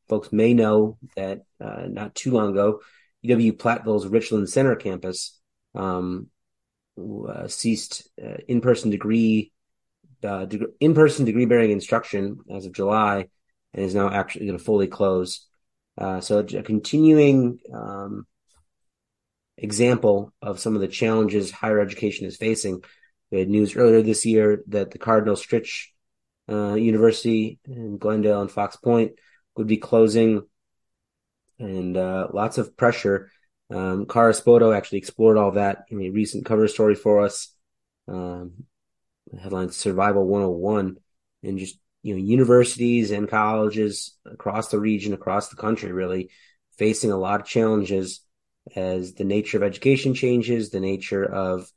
folks 0.09 0.31
may 0.31 0.53
know 0.53 0.97
that 1.15 1.41
uh, 1.61 1.83
not 1.87 2.13
too 2.15 2.31
long 2.31 2.51
ago, 2.51 2.81
UW 3.25 3.57
Platteville's 3.57 4.07
Richland 4.07 4.49
Center 4.49 4.75
campus 4.75 5.39
um, 5.73 6.27
uh, 6.99 7.47
ceased 7.47 8.09
uh, 8.23 8.37
in-person 8.47 8.91
degree 8.91 9.51
uh, 10.23 10.45
deg- 10.45 10.65
in-person 10.79 11.25
degree 11.25 11.45
bearing 11.45 11.71
instruction 11.71 12.39
as 12.51 12.65
of 12.65 12.73
July, 12.73 13.27
and 13.73 13.85
is 13.85 13.95
now 13.95 14.09
actually 14.09 14.47
going 14.47 14.57
to 14.57 14.63
fully 14.63 14.87
close. 14.87 15.45
So 16.19 16.39
a 16.39 16.63
continuing 16.63 17.59
um, 17.73 18.27
example 19.57 20.33
of 20.41 20.59
some 20.59 20.75
of 20.75 20.81
the 20.81 20.87
challenges 20.87 21.51
higher 21.51 21.79
education 21.79 22.27
is 22.27 22.37
facing. 22.37 22.83
We 23.31 23.39
had 23.39 23.49
news 23.49 23.75
earlier 23.75 24.01
this 24.01 24.25
year 24.25 24.63
that 24.67 24.91
the 24.91 24.99
Cardinal 24.99 25.35
Stritch 25.35 25.87
uh, 26.49 26.75
University 26.75 27.59
in 27.65 27.97
Glendale 27.97 28.41
and 28.41 28.51
Fox 28.51 28.75
Point 28.77 29.13
would 29.57 29.67
be 29.67 29.77
closing, 29.77 30.43
and 31.59 31.97
uh, 31.97 32.27
lots 32.31 32.57
of 32.57 32.77
pressure. 32.77 33.31
Um, 33.69 34.05
Cara 34.05 34.31
Spoto 34.31 34.75
actually 34.75 34.99
explored 34.99 35.37
all 35.37 35.51
that 35.51 35.85
in 35.89 36.01
a 36.01 36.09
recent 36.09 36.45
cover 36.45 36.67
story 36.67 36.95
for 36.95 37.21
us. 37.25 37.53
Um, 38.07 38.65
headline 39.41 39.71
Survival 39.71 40.25
101, 40.25 40.97
and 41.43 41.57
just 41.57 41.77
you 42.03 42.13
know 42.13 42.21
universities 42.21 43.11
and 43.11 43.27
colleges 43.27 44.15
across 44.25 44.69
the 44.69 44.79
region, 44.79 45.13
across 45.13 45.49
the 45.49 45.57
country, 45.57 45.91
really 45.91 46.29
facing 46.77 47.11
a 47.11 47.17
lot 47.17 47.41
of 47.41 47.47
challenges 47.47 48.21
as 48.75 49.13
the 49.13 49.23
nature 49.23 49.57
of 49.57 49.63
education 49.63 50.13
changes, 50.13 50.69
the 50.69 50.79
nature 50.79 51.23
of 51.23 51.71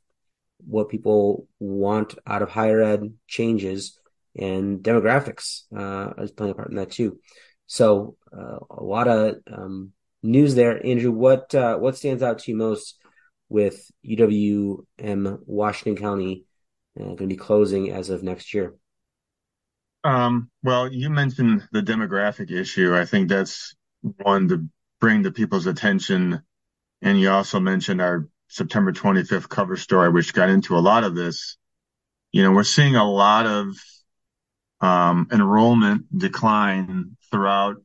what 0.65 0.89
people 0.89 1.47
want 1.59 2.15
out 2.25 2.41
of 2.41 2.49
higher 2.49 2.81
ed 2.81 3.13
changes, 3.27 3.97
and 4.37 4.79
demographics 4.79 5.63
uh, 5.75 6.13
is 6.21 6.31
playing 6.31 6.51
a 6.51 6.55
part 6.55 6.69
in 6.69 6.77
that 6.77 6.91
too. 6.91 7.19
So 7.67 8.15
uh, 8.35 8.59
a 8.69 8.83
lot 8.83 9.07
of 9.07 9.35
um, 9.51 9.93
news 10.23 10.55
there. 10.55 10.85
Andrew, 10.85 11.11
what 11.11 11.53
uh, 11.55 11.77
what 11.77 11.97
stands 11.97 12.23
out 12.23 12.39
to 12.39 12.51
you 12.51 12.57
most 12.57 12.95
with 13.49 13.89
UWM 14.05 15.39
Washington 15.45 16.01
County 16.01 16.45
uh, 16.99 17.03
going 17.03 17.17
to 17.17 17.27
be 17.27 17.35
closing 17.35 17.91
as 17.91 18.09
of 18.09 18.23
next 18.23 18.53
year? 18.53 18.75
Um, 20.03 20.49
well, 20.63 20.91
you 20.91 21.09
mentioned 21.09 21.67
the 21.71 21.81
demographic 21.81 22.51
issue. 22.51 22.95
I 22.95 23.05
think 23.05 23.29
that's 23.29 23.75
one 24.01 24.47
to 24.47 24.67
bring 24.99 25.23
to 25.23 25.31
people's 25.31 25.67
attention. 25.67 26.41
And 27.01 27.19
you 27.19 27.31
also 27.31 27.59
mentioned 27.59 28.01
our 28.01 28.27
September 28.47 28.91
25th 28.91 29.49
cover 29.49 29.77
story, 29.77 30.09
which 30.09 30.33
got 30.33 30.49
into 30.49 30.77
a 30.77 30.79
lot 30.79 31.03
of 31.03 31.15
this. 31.15 31.57
You 32.31 32.43
know, 32.43 32.51
we're 32.51 32.63
seeing 32.63 32.95
a 32.95 33.09
lot 33.09 33.45
of 33.45 33.75
um, 34.81 35.27
enrollment 35.31 36.05
decline 36.17 37.17
throughout 37.29 37.77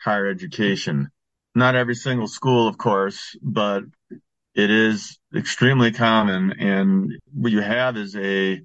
higher 0.00 0.26
education. 0.26 1.10
Not 1.54 1.74
every 1.74 1.94
single 1.94 2.28
school, 2.28 2.68
of 2.68 2.78
course, 2.78 3.36
but 3.42 3.84
it 4.54 4.70
is 4.70 5.18
extremely 5.34 5.92
common. 5.92 6.52
And 6.58 7.18
what 7.32 7.52
you 7.52 7.60
have 7.60 7.96
is 7.96 8.16
a, 8.16 8.62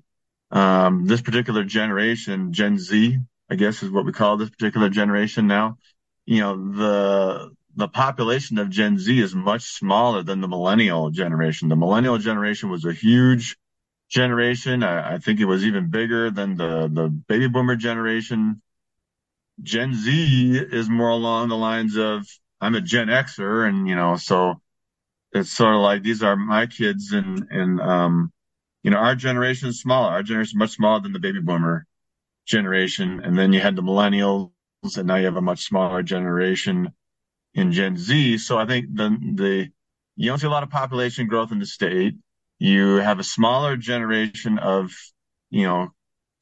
um, 0.51 1.05
this 1.05 1.21
particular 1.21 1.63
generation, 1.63 2.53
Gen 2.53 2.77
Z, 2.77 3.17
I 3.49 3.55
guess 3.55 3.83
is 3.83 3.91
what 3.91 4.05
we 4.05 4.11
call 4.11 4.37
this 4.37 4.49
particular 4.49 4.89
generation 4.89 5.47
now. 5.47 5.77
You 6.25 6.39
know, 6.41 6.71
the, 6.71 7.51
the 7.75 7.87
population 7.87 8.57
of 8.57 8.69
Gen 8.69 8.97
Z 8.97 9.19
is 9.19 9.35
much 9.35 9.63
smaller 9.63 10.23
than 10.23 10.41
the 10.41 10.47
millennial 10.47 11.09
generation. 11.09 11.69
The 11.69 11.75
millennial 11.75 12.17
generation 12.17 12.69
was 12.69 12.85
a 12.85 12.93
huge 12.93 13.57
generation. 14.09 14.83
I, 14.83 15.15
I 15.15 15.17
think 15.17 15.39
it 15.39 15.45
was 15.45 15.65
even 15.65 15.89
bigger 15.89 16.31
than 16.31 16.55
the, 16.55 16.89
the 16.91 17.09
baby 17.09 17.47
boomer 17.47 17.75
generation. 17.75 18.61
Gen 19.61 19.93
Z 19.93 20.57
is 20.71 20.89
more 20.89 21.09
along 21.09 21.49
the 21.49 21.57
lines 21.57 21.97
of 21.97 22.27
I'm 22.61 22.75
a 22.75 22.81
Gen 22.81 23.07
Xer, 23.07 23.67
and 23.67 23.87
you 23.87 23.95
know, 23.95 24.15
so 24.15 24.61
it's 25.33 25.51
sort 25.51 25.75
of 25.75 25.81
like 25.81 26.03
these 26.03 26.23
are 26.23 26.35
my 26.35 26.67
kids, 26.67 27.11
and 27.11 27.47
and 27.49 27.81
um, 27.81 28.31
you 28.83 28.91
know, 28.91 28.97
our 28.97 29.15
generation 29.15 29.69
is 29.69 29.81
smaller. 29.81 30.11
Our 30.11 30.23
generation 30.23 30.57
is 30.57 30.59
much 30.59 30.71
smaller 30.71 31.01
than 31.01 31.13
the 31.13 31.19
baby 31.19 31.41
boomer 31.41 31.85
generation, 32.45 33.21
and 33.21 33.37
then 33.37 33.51
you 33.51 33.59
had 33.59 33.75
the 33.75 33.81
millennials, 33.81 34.51
and 34.97 35.07
now 35.07 35.15
you 35.15 35.25
have 35.25 35.35
a 35.37 35.41
much 35.41 35.65
smaller 35.65 36.03
generation 36.03 36.93
in 37.55 37.71
Gen 37.71 37.97
Z. 37.97 38.37
So 38.37 38.57
I 38.57 38.67
think 38.67 38.95
the 38.95 39.09
the 39.09 39.69
you 40.15 40.29
don't 40.29 40.39
see 40.39 40.47
a 40.47 40.51
lot 40.51 40.63
of 40.63 40.69
population 40.69 41.27
growth 41.27 41.51
in 41.51 41.59
the 41.59 41.65
state. 41.65 42.15
You 42.59 42.97
have 42.97 43.19
a 43.19 43.23
smaller 43.23 43.77
generation 43.77 44.59
of 44.59 44.91
you 45.49 45.65
know 45.65 45.89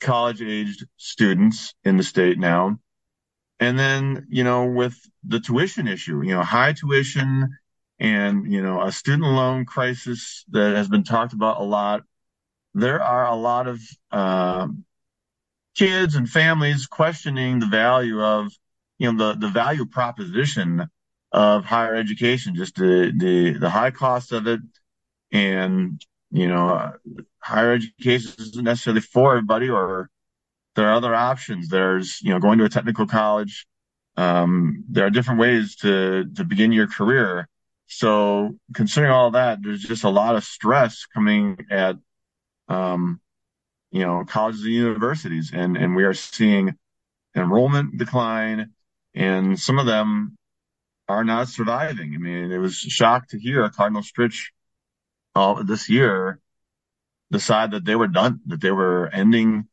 college 0.01 0.41
aged 0.41 0.85
students 0.97 1.73
in 1.85 1.95
the 1.95 2.03
state 2.03 2.37
now 2.37 2.79
and 3.63 3.79
then, 3.79 4.27
you 4.29 4.43
know, 4.43 4.65
with 4.65 4.95
the 5.23 5.39
tuition 5.39 5.87
issue, 5.87 6.21
you 6.21 6.33
know, 6.33 6.43
high 6.43 6.73
tuition 6.73 7.57
and, 7.97 8.51
you 8.51 8.61
know, 8.61 8.81
a 8.81 8.91
student 8.91 9.23
loan 9.23 9.63
crisis 9.65 10.43
that 10.49 10.75
has 10.75 10.89
been 10.89 11.05
talked 11.05 11.31
about 11.31 11.61
a 11.61 11.63
lot. 11.63 12.03
There 12.73 13.01
are 13.01 13.25
a 13.25 13.35
lot 13.35 13.67
of 13.67 13.79
uh, 14.11 14.67
kids 15.75 16.15
and 16.15 16.29
families 16.29 16.87
questioning 16.87 17.59
the 17.59 17.67
value 17.67 18.21
of, 18.21 18.51
you 18.97 19.11
know, 19.11 19.29
the, 19.33 19.39
the 19.39 19.47
value 19.47 19.85
proposition 19.85 20.89
of 21.33 21.65
higher 21.65 21.95
education, 21.95 22.55
just 22.55 22.75
the, 22.75 23.11
the, 23.15 23.57
the 23.57 23.69
high 23.69 23.91
cost 23.91 24.31
of 24.31 24.47
it. 24.47 24.61
And, 25.31 25.99
you 26.29 26.47
know, 26.47 26.93
higher 27.39 27.73
education 27.73 28.33
isn't 28.39 28.63
necessarily 28.63 29.01
for 29.01 29.31
everybody 29.31 29.67
or 29.67 30.11
there 30.75 30.87
are 30.87 30.93
other 30.93 31.13
options. 31.15 31.69
There's, 31.69 32.21
you 32.21 32.29
know, 32.29 32.39
going 32.39 32.59
to 32.59 32.65
a 32.65 32.69
technical 32.69 33.07
college. 33.07 33.65
Um, 34.15 34.83
there 34.89 35.07
are 35.07 35.09
different 35.09 35.39
ways 35.39 35.75
to, 35.77 36.25
to 36.35 36.43
begin 36.43 36.71
your 36.71 36.87
career. 36.87 37.49
So 37.87 38.55
considering 38.75 39.11
all 39.11 39.31
that, 39.31 39.59
there's 39.61 39.81
just 39.81 40.03
a 40.03 40.09
lot 40.09 40.35
of 40.35 40.43
stress 40.43 41.05
coming 41.11 41.57
at, 41.71 41.95
um, 42.67 43.19
you 43.91 44.01
know, 44.01 44.23
colleges 44.27 44.63
and 44.63 44.73
universities 44.73 45.51
and, 45.51 45.77
and 45.77 45.95
we 45.95 46.03
are 46.03 46.13
seeing 46.13 46.75
enrollment 47.35 47.97
decline 47.97 48.71
and 49.15 49.59
some 49.59 49.79
of 49.79 49.87
them 49.87 50.37
are 51.13 51.23
not 51.23 51.47
surviving. 51.47 52.13
I 52.15 52.17
mean, 52.17 52.51
it 52.51 52.57
was 52.57 52.75
shocked 52.75 53.31
to 53.31 53.39
hear 53.39 53.67
Cardinal 53.69 54.01
Stritch 54.01 54.51
uh, 55.35 55.63
this 55.63 55.89
year 55.89 56.39
decide 57.31 57.71
that 57.71 57.85
they 57.85 57.95
were 57.95 58.07
done, 58.07 58.41
that 58.45 58.61
they 58.61 58.71
were 58.71 59.07
ending 59.07 59.67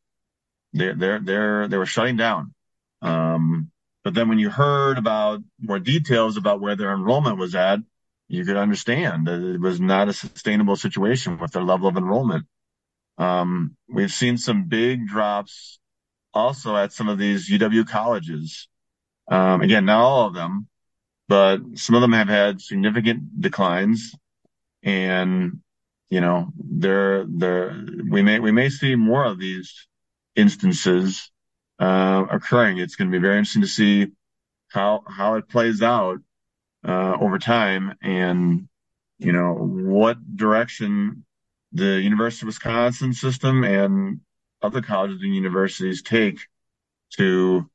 they're 0.73 0.95
they're 0.95 1.19
they're 1.19 1.67
they 1.67 1.77
were 1.77 1.85
shutting 1.85 2.17
down. 2.17 2.53
Um, 3.01 3.71
but 4.03 4.13
then 4.13 4.29
when 4.29 4.39
you 4.39 4.49
heard 4.49 4.97
about 4.97 5.41
more 5.59 5.79
details 5.79 6.37
about 6.37 6.61
where 6.61 6.75
their 6.75 6.93
enrollment 6.93 7.37
was 7.37 7.55
at, 7.55 7.79
you 8.27 8.45
could 8.45 8.57
understand 8.57 9.27
that 9.27 9.41
it 9.41 9.59
was 9.59 9.79
not 9.79 10.09
a 10.09 10.13
sustainable 10.13 10.75
situation 10.75 11.37
with 11.37 11.51
their 11.51 11.63
level 11.63 11.87
of 11.87 11.97
enrollment. 11.97 12.45
Um, 13.17 13.75
we've 13.89 14.11
seen 14.11 14.37
some 14.37 14.67
big 14.67 15.07
drops 15.07 15.79
also 16.33 16.75
at 16.75 16.93
some 16.93 17.09
of 17.09 17.17
these 17.17 17.49
UW 17.49 17.87
colleges. 17.87 18.67
Um, 19.29 19.61
again, 19.61 19.85
not 19.85 20.01
all 20.01 20.27
of 20.27 20.33
them, 20.33 20.67
but 21.31 21.61
some 21.75 21.95
of 21.95 22.01
them 22.01 22.11
have 22.11 22.27
had 22.27 22.59
significant 22.59 23.39
declines 23.39 24.13
and 24.83 25.61
you 26.09 26.19
know 26.19 26.51
there 26.57 27.23
there 27.25 27.85
we 28.09 28.21
may 28.21 28.37
we 28.39 28.51
may 28.51 28.67
see 28.67 28.95
more 28.95 29.23
of 29.23 29.39
these 29.39 29.87
instances 30.35 31.31
uh, 31.79 32.25
occurring. 32.29 32.79
It's 32.79 32.97
going 32.97 33.09
to 33.09 33.17
be 33.17 33.21
very 33.21 33.37
interesting 33.37 33.61
to 33.61 33.67
see 33.69 34.07
how 34.67 35.05
how 35.07 35.35
it 35.35 35.47
plays 35.47 35.81
out 35.81 36.19
uh, 36.85 37.13
over 37.21 37.39
time 37.39 37.95
and 38.01 38.67
you 39.17 39.31
know 39.31 39.53
what 39.53 40.17
direction 40.35 41.23
the 41.71 42.01
University 42.01 42.43
of 42.43 42.47
Wisconsin 42.47 43.13
system 43.13 43.63
and 43.63 44.19
other 44.61 44.81
colleges 44.81 45.21
and 45.21 45.33
universities 45.33 46.01
take 46.01 46.39
to 47.11 47.69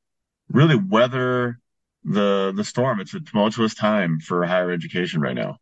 really 0.47 0.75
weather 0.75 1.59
the 2.07 2.53
the 2.55 2.63
storm. 2.63 2.99
It's 2.99 3.13
a 3.13 3.19
tumultuous 3.19 3.75
time 3.75 4.19
for 4.19 4.45
higher 4.45 4.71
education 4.71 5.21
right 5.21 5.35
now. 5.35 5.57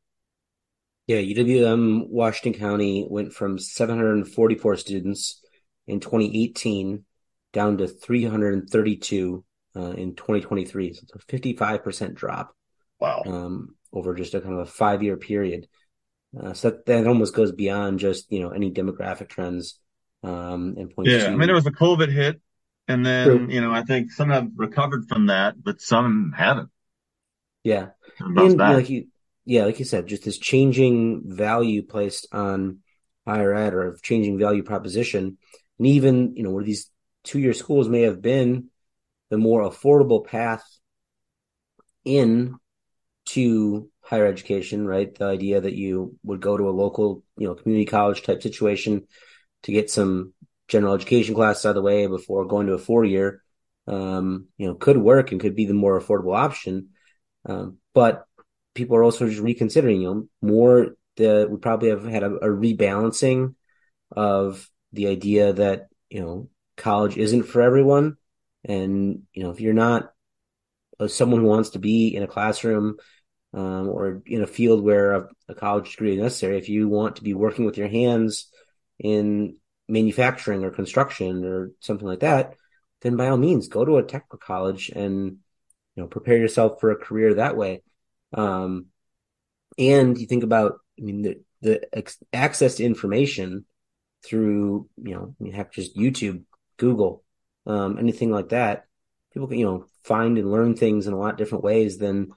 Yeah, 1.07 1.17
UWM 1.17 2.07
Washington 2.09 2.59
County 2.59 3.05
went 3.07 3.33
from 3.33 3.59
744 3.59 4.77
students 4.77 5.41
in 5.85 5.99
2018 5.99 7.03
down 7.53 7.77
to 7.77 7.87
332 7.87 9.43
uh, 9.75 9.81
in 9.91 10.15
2023. 10.15 10.93
So 10.93 11.01
it's 11.03 11.33
a 11.33 11.37
55% 11.37 12.15
drop. 12.15 12.55
Wow. 12.99 13.21
Um, 13.25 13.75
over 13.93 14.15
just 14.15 14.33
a 14.33 14.41
kind 14.41 14.55
of 14.55 14.61
a 14.61 14.65
five 14.65 15.03
year 15.03 15.15
period. 15.15 15.67
Uh, 16.37 16.53
so 16.53 16.71
that, 16.71 16.85
that 16.87 17.07
almost 17.07 17.35
goes 17.35 17.51
beyond 17.51 17.99
just, 17.99 18.31
you 18.31 18.39
know, 18.39 18.49
any 18.49 18.71
demographic 18.71 19.29
trends. 19.29 19.79
Um, 20.23 20.75
and 20.77 20.89
points 20.89 21.11
yeah. 21.11 21.19
To... 21.19 21.27
I 21.27 21.35
mean, 21.35 21.47
there 21.47 21.55
was 21.55 21.67
a 21.67 21.71
COVID 21.71 22.11
hit 22.11 22.41
and 22.87 23.05
then, 23.05 23.27
True. 23.27 23.47
you 23.49 23.61
know, 23.61 23.71
I 23.71 23.83
think 23.83 24.11
some 24.11 24.29
have 24.29 24.49
recovered 24.55 25.07
from 25.07 25.27
that, 25.27 25.61
but 25.61 25.81
some 25.81 26.33
haven't. 26.35 26.69
Yeah. 27.63 27.89
And 28.19 28.57
like 28.57 28.89
you, 28.89 29.07
yeah, 29.43 29.65
like 29.65 29.79
you 29.79 29.85
said, 29.85 30.07
just 30.07 30.23
this 30.23 30.37
changing 30.37 31.23
value 31.25 31.83
placed 31.83 32.27
on 32.31 32.79
higher 33.25 33.53
ed 33.53 33.73
or 33.73 33.97
changing 34.01 34.37
value 34.37 34.63
proposition. 34.63 35.37
And 35.79 35.87
even, 35.87 36.35
you 36.35 36.43
know, 36.43 36.51
where 36.51 36.63
these 36.63 36.89
two 37.23 37.39
year 37.39 37.53
schools 37.53 37.89
may 37.89 38.01
have 38.01 38.21
been 38.21 38.69
the 39.29 39.37
more 39.37 39.61
affordable 39.61 40.25
path 40.25 40.63
in 42.03 42.55
to 43.25 43.89
higher 44.01 44.27
education, 44.27 44.85
right? 44.85 45.13
The 45.13 45.25
idea 45.25 45.61
that 45.61 45.73
you 45.73 46.17
would 46.23 46.39
go 46.39 46.55
to 46.55 46.69
a 46.69 46.71
local, 46.71 47.23
you 47.37 47.47
know, 47.47 47.55
community 47.55 47.85
college 47.85 48.21
type 48.21 48.43
situation 48.43 49.07
to 49.63 49.71
get 49.71 49.89
some 49.89 50.34
general 50.67 50.93
education 50.93 51.35
classes 51.35 51.65
out 51.65 51.69
of 51.69 51.75
the 51.75 51.81
way 51.81 52.07
before 52.07 52.45
going 52.45 52.67
to 52.67 52.73
a 52.73 52.77
four 52.77 53.05
year, 53.05 53.41
um, 53.87 54.47
you 54.57 54.67
know, 54.67 54.75
could 54.75 54.97
work 54.97 55.31
and 55.31 55.41
could 55.41 55.55
be 55.55 55.65
the 55.65 55.73
more 55.73 55.99
affordable 55.99 56.35
option. 56.35 56.89
Um, 57.45 57.77
but 57.93 58.25
people 58.73 58.97
are 58.97 59.03
also 59.03 59.27
just 59.27 59.41
reconsidering, 59.41 60.01
you 60.01 60.07
know, 60.07 60.27
more 60.41 60.95
the, 61.17 61.47
we 61.49 61.57
probably 61.57 61.89
have 61.89 62.05
had 62.05 62.23
a, 62.23 62.31
a 62.35 62.47
rebalancing 62.47 63.55
of 64.11 64.67
the 64.91 65.07
idea 65.07 65.53
that, 65.53 65.87
you 66.09 66.21
know, 66.21 66.49
college 66.77 67.17
isn't 67.17 67.43
for 67.43 67.61
everyone. 67.61 68.17
And, 68.63 69.23
you 69.33 69.43
know, 69.43 69.51
if 69.51 69.61
you're 69.61 69.73
not 69.73 70.11
uh, 70.99 71.07
someone 71.07 71.41
who 71.41 71.47
wants 71.47 71.71
to 71.71 71.79
be 71.79 72.15
in 72.15 72.23
a 72.23 72.27
classroom, 72.27 72.97
um, 73.53 73.87
or 73.87 74.21
in 74.25 74.41
a 74.41 74.47
field 74.47 74.83
where 74.83 75.13
a, 75.13 75.29
a, 75.47 75.55
college 75.55 75.91
degree 75.91 76.13
is 76.13 76.21
necessary, 76.21 76.57
if 76.57 76.67
you 76.67 76.89
want 76.89 77.15
to 77.15 77.23
be 77.23 77.33
working 77.33 77.63
with 77.65 77.77
your 77.77 77.87
hands 77.87 78.49
in 78.99 79.55
manufacturing 79.87 80.63
or 80.63 80.71
construction 80.71 81.45
or 81.45 81.71
something 81.79 82.07
like 82.07 82.21
that, 82.21 82.55
then 83.01 83.15
by 83.15 83.27
all 83.27 83.37
means 83.37 83.67
go 83.67 83.85
to 83.85 83.97
a 83.97 84.03
technical 84.03 84.39
college 84.39 84.89
and 84.89 85.37
you 85.95 86.03
know 86.03 86.07
prepare 86.07 86.37
yourself 86.37 86.79
for 86.79 86.91
a 86.91 86.95
career 86.95 87.35
that 87.35 87.57
way. 87.57 87.83
Um, 88.33 88.87
and 89.77 90.17
you 90.17 90.25
think 90.25 90.43
about, 90.43 90.79
I 90.99 91.03
mean, 91.03 91.21
the, 91.21 91.41
the 91.61 91.97
ex- 91.97 92.23
access 92.33 92.75
to 92.75 92.85
information 92.85 93.65
through, 94.23 94.89
you 94.97 95.13
know, 95.13 95.35
you 95.39 95.51
have 95.51 95.71
just 95.71 95.95
YouTube, 95.95 96.43
Google, 96.77 97.23
um, 97.65 97.97
anything 97.99 98.31
like 98.31 98.49
that. 98.49 98.85
People 99.33 99.47
can, 99.47 99.59
you 99.59 99.65
know, 99.65 99.85
find 100.03 100.37
and 100.37 100.51
learn 100.51 100.75
things 100.75 101.07
in 101.07 101.13
a 101.13 101.19
lot 101.19 101.37
different 101.37 101.63
ways 101.63 101.97
than 101.97 102.31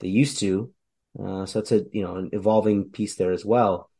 they 0.00 0.08
used 0.08 0.38
to. 0.40 0.72
Uh, 1.18 1.46
so 1.46 1.60
that's 1.60 1.72
a, 1.72 1.84
you 1.92 2.02
know, 2.02 2.16
an 2.16 2.30
evolving 2.32 2.90
piece 2.90 3.16
there 3.16 3.32
as 3.32 3.44
well. 3.44 3.90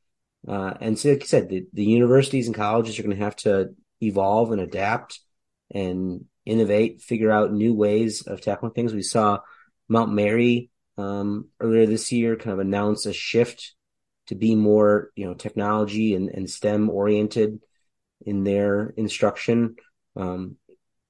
Uh, 0.47 0.75
and 0.81 0.99
so, 0.99 1.11
like 1.11 1.23
you 1.23 1.29
said, 1.29 1.49
the, 1.49 1.67
the 1.73 1.85
universities 1.85 2.47
and 2.47 2.57
colleges 2.57 2.99
are 2.99 3.03
going 3.03 3.17
to 3.17 3.25
have 3.25 3.37
to 3.37 3.75
evolve 4.01 4.51
and 4.51 4.61
adapt 4.61 5.21
and 5.71 6.25
innovate, 6.45 7.03
figure 7.03 7.31
out 7.31 7.53
new 7.53 7.75
ways 7.75 8.23
of 8.23 8.41
tackling 8.41 8.73
things. 8.73 8.93
We 8.93 9.03
saw 9.03 9.39
Mount 9.89 10.13
Mary 10.13 10.71
um, 10.99 11.49
earlier 11.61 11.87
this 11.87 12.11
year 12.13 12.37
kind 12.37 12.53
of 12.53 12.59
announce 12.59 13.07
a 13.07 13.13
shift 13.13 13.75
to 14.27 14.35
be 14.35 14.55
more, 14.55 15.11
you 15.15 15.27
know, 15.27 15.35
technology 15.35 16.15
and, 16.15 16.29
and 16.29 16.51
STEM 16.51 16.91
oriented 16.91 17.61
in 18.25 18.45
their 18.45 18.89
instruction. 18.97 19.77
Um, 20.17 20.57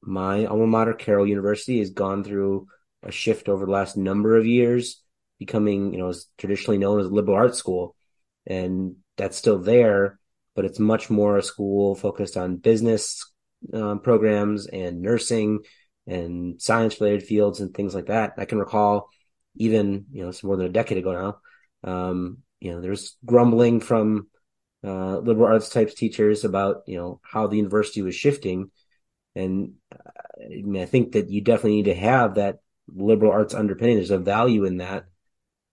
my 0.02 0.46
alma 0.46 0.66
mater, 0.66 0.94
Carroll 0.94 1.26
University, 1.26 1.78
has 1.78 1.90
gone 1.90 2.24
through 2.24 2.68
a 3.02 3.12
shift 3.12 3.48
over 3.48 3.66
the 3.66 3.72
last 3.72 3.96
number 3.96 4.36
of 4.36 4.46
years, 4.46 5.02
becoming, 5.38 5.92
you 5.92 5.98
know, 5.98 6.08
as 6.08 6.26
traditionally 6.38 6.78
known 6.78 7.00
as 7.00 7.06
a 7.06 7.10
liberal 7.10 7.36
arts 7.36 7.58
school. 7.58 7.96
And 8.46 8.96
that's 9.16 9.36
still 9.36 9.58
there, 9.58 10.18
but 10.54 10.64
it's 10.64 10.78
much 10.78 11.10
more 11.10 11.38
a 11.38 11.42
school 11.42 11.94
focused 11.94 12.36
on 12.36 12.56
business 12.56 13.24
um, 13.72 14.00
programs 14.00 14.66
and 14.66 15.00
nursing 15.00 15.60
and 16.06 16.60
science 16.60 17.00
related 17.00 17.22
fields 17.22 17.60
and 17.60 17.72
things 17.72 17.94
like 17.94 18.06
that. 18.06 18.34
I 18.38 18.44
can 18.44 18.58
recall 18.58 19.08
even 19.56 20.06
you 20.12 20.22
know 20.22 20.30
it's 20.30 20.42
more 20.42 20.56
than 20.56 20.66
a 20.66 20.70
decade 20.70 20.98
ago 20.98 21.12
now. 21.84 21.90
Um, 21.90 22.38
you 22.60 22.72
know, 22.72 22.80
there's 22.80 23.16
grumbling 23.24 23.80
from 23.80 24.28
uh, 24.84 25.18
liberal 25.18 25.52
arts 25.52 25.68
types 25.68 25.94
teachers 25.94 26.44
about 26.44 26.82
you 26.86 26.96
know 26.96 27.20
how 27.22 27.46
the 27.46 27.56
university 27.56 28.02
was 28.02 28.14
shifting, 28.14 28.70
and 29.34 29.74
uh, 29.92 30.10
I, 30.40 30.62
mean, 30.62 30.82
I 30.82 30.86
think 30.86 31.12
that 31.12 31.30
you 31.30 31.40
definitely 31.40 31.76
need 31.76 31.86
to 31.86 31.94
have 31.94 32.36
that 32.36 32.58
liberal 32.88 33.32
arts 33.32 33.54
underpinning. 33.54 33.96
There's 33.96 34.10
a 34.10 34.18
value 34.18 34.64
in 34.64 34.78
that, 34.78 35.04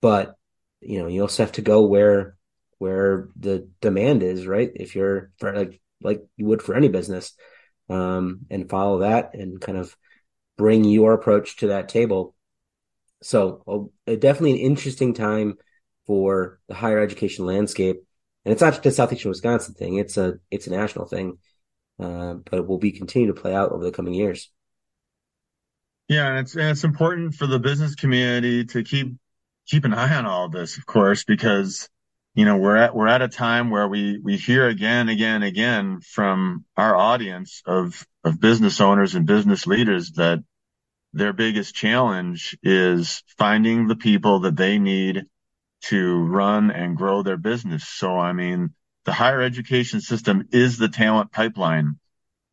but 0.01 0.36
you 0.82 0.99
know 0.99 1.08
you 1.08 1.21
also 1.21 1.43
have 1.43 1.53
to 1.53 1.62
go 1.62 1.86
where 1.86 2.36
where 2.80 3.30
the 3.38 3.70
demand 3.82 4.24
is, 4.24 4.48
right? 4.48 4.72
If 4.76 4.96
you're 4.96 5.32
for 5.38 5.56
like 5.56 5.82
like 6.02 6.26
you 6.38 6.48
would 6.48 6.62
for 6.62 6.76
any 6.76 6.88
business, 6.89 7.34
um, 7.89 8.42
and 8.50 8.70
follow 8.70 9.00
that 9.00 9.36
and 9.36 9.62
kind 9.62 9.78
of 9.78 9.96
bring 10.58 10.84
your 10.84 11.13
approach 11.13 11.58
to 11.58 11.68
that 11.68 11.89
table 11.89 12.36
so 13.22 13.92
uh, 14.08 14.15
definitely 14.15 14.52
an 14.52 14.58
interesting 14.72 15.13
time 15.13 15.58
for 16.06 16.60
the 16.68 16.74
higher 16.74 17.00
education 17.00 17.46
landscape. 17.46 17.98
And 18.46 18.54
it's 18.54 18.62
not 18.62 18.74
just 18.74 18.86
a 18.86 18.92
southeastern 18.92 19.30
Wisconsin 19.30 19.74
thing; 19.74 19.98
it's 19.98 20.18
a 20.18 20.36
it's 20.50 20.68
a 20.68 20.72
national 20.72 21.06
thing, 21.06 21.38
uh, 22.00 22.36
but 22.36 22.60
it 22.60 22.68
will 22.68 22.78
be 22.78 22.92
continue 22.92 23.28
to 23.28 23.39
play 23.39 23.54
out 23.54 23.72
over 23.72 23.84
the 23.84 23.92
coming 23.92 24.13
years. 24.13 24.50
Yeah, 26.08 26.30
and 26.30 26.39
it's 26.39 26.56
and 26.56 26.70
it's 26.70 26.86
important 26.86 27.36
for 27.36 27.46
the 27.46 27.60
business 27.60 27.96
community 27.96 28.65
to 28.65 28.84
keep 28.84 29.13
keep 29.68 29.84
an 29.84 29.94
eye 29.94 30.15
on 30.15 30.26
all 30.26 30.46
of 30.46 30.54
this, 30.54 30.78
of 30.78 30.86
course, 30.86 31.26
because 31.26 31.89
you 32.36 32.46
know 32.46 32.58
we're 32.58 32.78
at 32.78 32.96
we're 32.96 33.08
at 33.08 33.22
a 33.22 33.28
time 33.28 33.70
where 33.70 33.88
we 33.88 34.20
we 34.20 34.38
hear 34.38 34.68
again, 34.68 35.10
again, 35.10 35.44
again 35.44 36.00
from 36.02 36.65
our 36.78 36.96
audience 36.96 37.62
of 37.65 38.06
of 38.24 38.39
business 38.39 38.82
owners 38.82 39.15
and 39.15 39.26
business 39.26 39.65
leaders 39.65 40.12
that 40.12 40.39
their 41.13 41.34
biggest 41.34 41.74
challenge 41.74 42.58
is 42.62 43.24
finding 43.38 43.88
the 43.88 43.96
people 43.96 44.42
that 44.42 44.56
they 44.56 44.78
need 44.78 45.26
to 45.82 46.24
run 46.26 46.72
and 46.72 46.98
grow 46.98 47.24
their 47.24 47.38
business. 47.38 47.88
So, 47.88 48.18
I 48.18 48.34
mean, 48.34 48.74
the 49.06 49.13
higher 49.13 49.42
education 49.42 50.02
system 50.02 50.48
is 50.52 50.78
the 50.78 50.89
talent 50.89 51.32
pipeline 51.32 51.98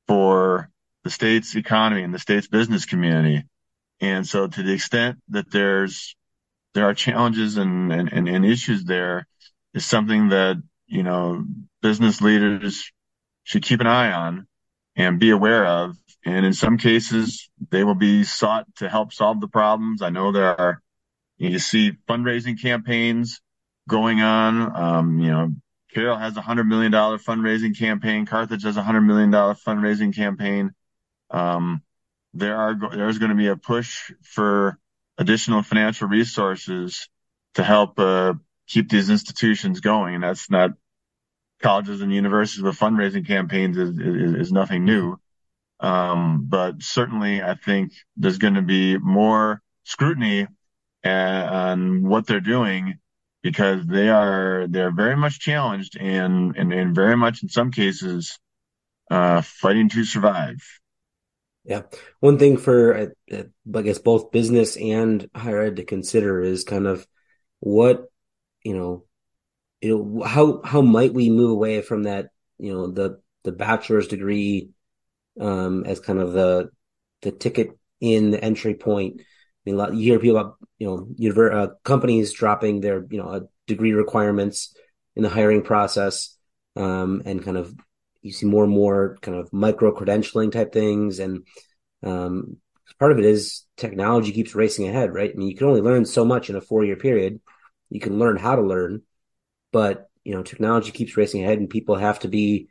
for 0.07 0.71
the 1.05 1.11
state's 1.11 1.55
economy 1.57 2.03
and 2.03 2.15
the 2.15 2.19
state's 2.19 2.47
business 2.47 2.87
community. 2.87 3.45
And 4.01 4.27
so 4.27 4.47
to 4.47 4.63
the 4.63 4.73
extent 4.73 5.19
that 5.31 5.51
there's, 5.51 6.17
there 6.75 6.89
are 6.89 6.95
challenges 6.95 7.57
and, 7.57 7.93
and, 7.93 8.29
and 8.29 8.45
issues 8.45 8.85
there 8.85 9.27
is 9.77 9.87
something 9.87 10.31
that, 10.31 10.61
you 10.89 11.05
know, 11.05 11.45
business 11.83 12.21
leaders 12.21 12.91
should 13.45 13.63
keep 13.63 13.81
an 13.81 13.87
eye 13.87 14.13
on 14.13 14.49
and 14.97 15.21
be 15.21 15.31
aware 15.31 15.65
of 15.65 15.97
and 16.27 16.45
in 16.45 16.53
some 16.55 16.77
cases, 16.77 17.49
they 17.71 17.85
will 17.85 17.95
be 17.95 18.25
sought 18.25 18.67
to 18.77 18.89
help 18.89 19.13
solve 19.13 19.41
the 19.41 19.47
problems. 19.49 20.03
I 20.03 20.11
know 20.11 20.33
there 20.33 20.61
are, 20.61 20.83
you 21.39 21.61
see 21.61 21.93
fundraising 22.09 22.61
campaigns 22.61 23.41
going 23.89 24.21
on. 24.21 24.77
Um, 24.77 25.21
you 25.21 25.31
know, 25.31 25.53
Carroll 25.95 26.19
has 26.19 26.37
a 26.37 26.43
hundred 26.43 26.65
million 26.67 26.91
dollar 26.91 27.19
fundraising 27.19 27.79
campaign. 27.79 28.27
Carthage 28.27 28.65
has 28.65 28.77
a 28.77 28.83
hundred 28.83 29.03
million 29.03 29.31
dollar 29.31 29.55
fundraising 29.55 30.15
campaign. 30.15 30.73
um, 31.31 31.83
there 32.35 32.57
are 32.57 32.77
there's 32.95 33.19
going 33.19 33.31
to 33.31 33.37
be 33.37 33.47
a 33.47 33.57
push 33.57 34.13
for 34.23 34.79
additional 35.19 35.63
financial 35.63 36.09
resources 36.09 37.09
to 37.55 37.63
help 37.63 37.99
uh, 37.99 38.35
keep 38.67 38.89
these 38.89 39.11
institutions 39.11 39.81
going, 39.81 40.17
and 40.17 40.25
that's 40.25 40.51
not 40.51 40.73
colleges 41.63 42.01
and 42.01 42.13
universities 42.13 42.63
with 42.63 42.79
fundraising 42.79 43.27
campaigns 43.27 43.77
is, 43.77 43.99
is, 43.99 44.35
is 44.35 44.53
nothing 44.53 44.85
new. 44.85 45.17
Um, 45.81 46.47
but 46.49 46.83
certainly, 46.83 47.43
I 47.43 47.55
think 47.55 47.93
there's 48.17 48.39
going 48.39 48.55
to 48.55 48.63
be 48.63 48.99
more 48.99 49.61
scrutiny 49.85 50.47
on 51.05 52.09
what 52.09 52.27
they're 52.27 52.41
doing 52.41 52.99
because 53.43 53.87
they 53.87 54.09
are 54.09 54.67
they're 54.69 54.91
very 54.91 55.17
much 55.17 55.39
challenged 55.39 55.97
and 56.01 56.57
and, 56.57 56.73
and 56.73 56.95
very 56.95 57.17
much 57.17 57.43
in 57.43 57.49
some 57.49 57.71
cases 57.71 58.39
uh, 59.11 59.41
fighting 59.43 59.89
to 59.91 60.05
survive. 60.05 60.57
Yeah, 61.65 61.83
one 62.21 62.39
thing 62.39 62.57
for 62.57 63.13
uh, 63.33 63.43
I 63.75 63.83
guess 63.83 63.99
both 63.99 64.33
business 64.33 64.77
and 64.77 65.29
higher 65.35 65.63
ed 65.63 65.77
to 65.77 65.85
consider 65.85 66.41
is 66.41 66.65
kind 66.65 66.87
of 66.87 67.07
what 67.61 68.07
you 68.67 68.77
know, 68.77 69.05
you 69.81 69.91
know 69.91 70.25
how 70.25 70.61
how 70.65 70.81
might 70.81 71.15
we 71.15 71.31
move 71.31 71.51
away 71.51 71.81
from 71.83 72.05
that 72.05 72.31
you 72.59 72.73
know 72.73 72.89
the 72.89 73.21
the 73.45 73.53
bachelor's 73.53 74.09
degree 74.09 74.71
um, 75.41 75.85
as 75.85 76.01
kind 76.01 76.19
of 76.19 76.33
the 76.33 76.71
the 77.23 77.31
ticket 77.31 77.71
in 78.01 78.31
the 78.33 78.43
entry 78.43 78.75
point. 78.75 79.21
I 79.21 79.25
mean, 79.65 79.77
lot, 79.77 79.95
you 79.95 80.03
hear 80.03 80.19
people 80.19 80.39
about 80.39 80.57
you 80.79 80.87
know 80.89 81.09
univer- 81.19 81.55
uh, 81.55 81.69
companies 81.85 82.33
dropping 82.33 82.81
their 82.81 83.07
you 83.09 83.19
know 83.19 83.29
uh, 83.29 83.41
degree 83.67 83.93
requirements 83.93 84.75
in 85.15 85.23
the 85.23 85.29
hiring 85.29 85.63
process, 85.63 86.37
um, 86.75 87.23
and 87.25 87.45
kind 87.45 87.57
of 87.57 87.73
you 88.23 88.33
see 88.33 88.47
more 88.47 88.65
and 88.65 88.73
more 88.73 89.17
kind 89.23 89.37
of 89.39 89.53
micro 89.53 89.95
credentialing 89.95 90.51
type 90.51 90.73
things, 90.73 91.21
and 91.21 91.47
um, 92.03 92.57
part 92.99 93.13
of 93.13 93.19
it 93.19 93.25
is 93.25 93.65
technology 93.77 94.33
keeps 94.33 94.55
racing 94.55 94.89
ahead, 94.89 95.15
right? 95.15 95.31
I 95.33 95.39
mean, 95.39 95.49
you 95.49 95.57
can 95.57 95.69
only 95.69 95.83
learn 95.83 96.05
so 96.05 96.25
much 96.25 96.51
in 96.51 96.57
a 96.57 96.61
four 96.61 96.85
year 96.85 96.97
period. 96.97 97.41
You 97.91 98.01
can 98.01 98.19
learn 98.19 98.37
how 98.37 98.57
to 98.57 98.63
learn, 98.63 99.03
but 99.73 100.09
you 100.25 100.35
know, 100.35 100.43
technology 100.43 100.91
keeps 100.91 101.17
racing 101.17 101.43
ahead, 101.43 101.59
and 101.59 101.71
people 101.71 101.95
have 101.95 102.19
to 102.21 102.29
be 102.29 102.69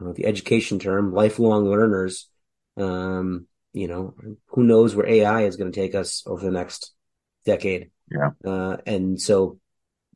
uh, 0.00 0.12
the 0.12 0.26
education 0.26 0.78
term, 0.78 1.12
lifelong 1.12 1.64
learners. 1.64 2.28
Um, 2.76 3.46
you 3.72 3.88
know, 3.88 4.14
who 4.48 4.64
knows 4.64 4.94
where 4.94 5.06
AI 5.06 5.42
is 5.42 5.56
going 5.56 5.72
to 5.72 5.80
take 5.80 5.94
us 5.94 6.22
over 6.26 6.44
the 6.44 6.50
next 6.50 6.92
decade. 7.44 7.90
Yeah. 8.10 8.30
Uh, 8.44 8.78
and 8.86 9.20
so, 9.20 9.58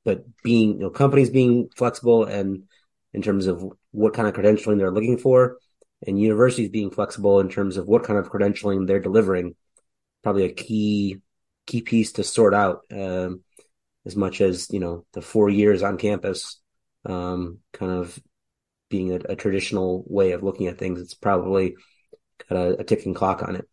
but 0.05 0.25
being, 0.43 0.75
you 0.75 0.81
know, 0.81 0.91
companies 0.91 1.31
being 1.31 1.69
flexible 1.77 2.25
and 2.25 2.65
in 3.13 3.23
terms 3.23 3.47
of 3.47 3.65
what 3.91 4.15
kind 4.15 4.29
of 4.29 4.35
credentialing 4.35 4.79
they're 4.79 4.91
looking 4.91 5.19
for 5.19 5.59
and 6.07 6.21
universities 6.21 6.71
being 6.71 6.91
flexible 6.91 7.41
in 7.41 7.49
terms 7.49 7.77
of 7.77 7.87
what 7.87 8.05
kind 8.05 8.19
of 8.19 8.31
credentialing 8.31 8.87
they're 8.87 9.01
delivering, 9.01 9.55
probably 10.23 10.45
a 10.45 10.53
key, 10.53 11.19
key 11.67 11.83
piece 11.83 12.13
to 12.13 12.25
sort 12.25 12.55
out, 12.55 12.81
um, 12.93 13.43
as 14.05 14.17
much 14.17 14.41
as, 14.41 14.69
you 14.71 14.81
know, 14.81 15.05
the 15.13 15.23
four 15.23 15.49
years 15.49 15.83
on 15.83 15.97
campus, 15.97 16.61
um, 17.05 17.59
kind 17.73 17.93
of 17.93 18.19
being 18.91 19.13
a, 19.13 19.21
a 19.31 19.37
traditional 19.37 20.05
way 20.07 20.33
of 20.33 20.43
looking 20.43 20.67
at 20.67 20.79
things. 20.79 21.01
It's 21.01 21.15
probably 21.15 21.77
got 22.49 22.59
a, 22.59 22.81
a 22.81 22.85
ticking 22.85 23.15
clock 23.15 23.43
on 23.43 23.57
it. 23.57 23.69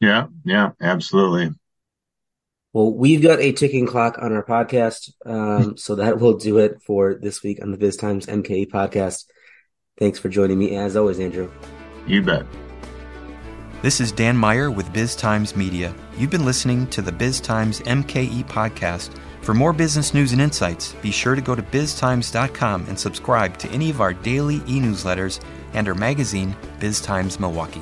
Yeah, 0.00 0.28
yeah, 0.44 0.70
absolutely. 0.80 1.54
Well, 2.72 2.94
we've 2.94 3.22
got 3.22 3.40
a 3.40 3.52
ticking 3.52 3.86
clock 3.86 4.16
on 4.20 4.32
our 4.32 4.44
podcast. 4.44 5.12
Um, 5.26 5.76
so 5.76 5.96
that 5.96 6.18
will 6.18 6.38
do 6.38 6.58
it 6.58 6.80
for 6.82 7.14
this 7.14 7.42
week 7.42 7.62
on 7.62 7.70
the 7.70 7.78
Biz 7.78 7.96
Times 7.96 8.26
MKE 8.26 8.70
podcast. 8.70 9.24
Thanks 9.98 10.18
for 10.18 10.28
joining 10.28 10.58
me 10.58 10.76
as 10.76 10.96
always, 10.96 11.20
Andrew. 11.20 11.50
You 12.06 12.22
bet. 12.22 12.46
This 13.82 13.98
is 13.98 14.12
Dan 14.12 14.36
Meyer 14.36 14.70
with 14.70 14.92
Biz 14.92 15.16
Times 15.16 15.56
Media. 15.56 15.94
You've 16.18 16.28
been 16.28 16.44
listening 16.44 16.86
to 16.88 17.00
the 17.00 17.10
Biz 17.10 17.40
Times 17.40 17.80
MKE 17.80 18.44
podcast 18.44 19.10
for 19.40 19.54
more 19.54 19.72
business 19.72 20.12
news 20.12 20.32
and 20.32 20.42
insights, 20.42 20.92
be 21.00 21.10
sure 21.10 21.34
to 21.34 21.40
go 21.40 21.54
to 21.54 21.62
biztimes.com 21.62 22.84
and 22.88 23.00
subscribe 23.00 23.56
to 23.56 23.70
any 23.70 23.88
of 23.88 24.02
our 24.02 24.12
daily 24.12 24.56
e 24.68 24.80
newsletters 24.80 25.40
and 25.72 25.88
our 25.88 25.94
magazine, 25.94 26.54
Biz 26.78 27.00
Times 27.00 27.40
Milwaukee. 27.40 27.80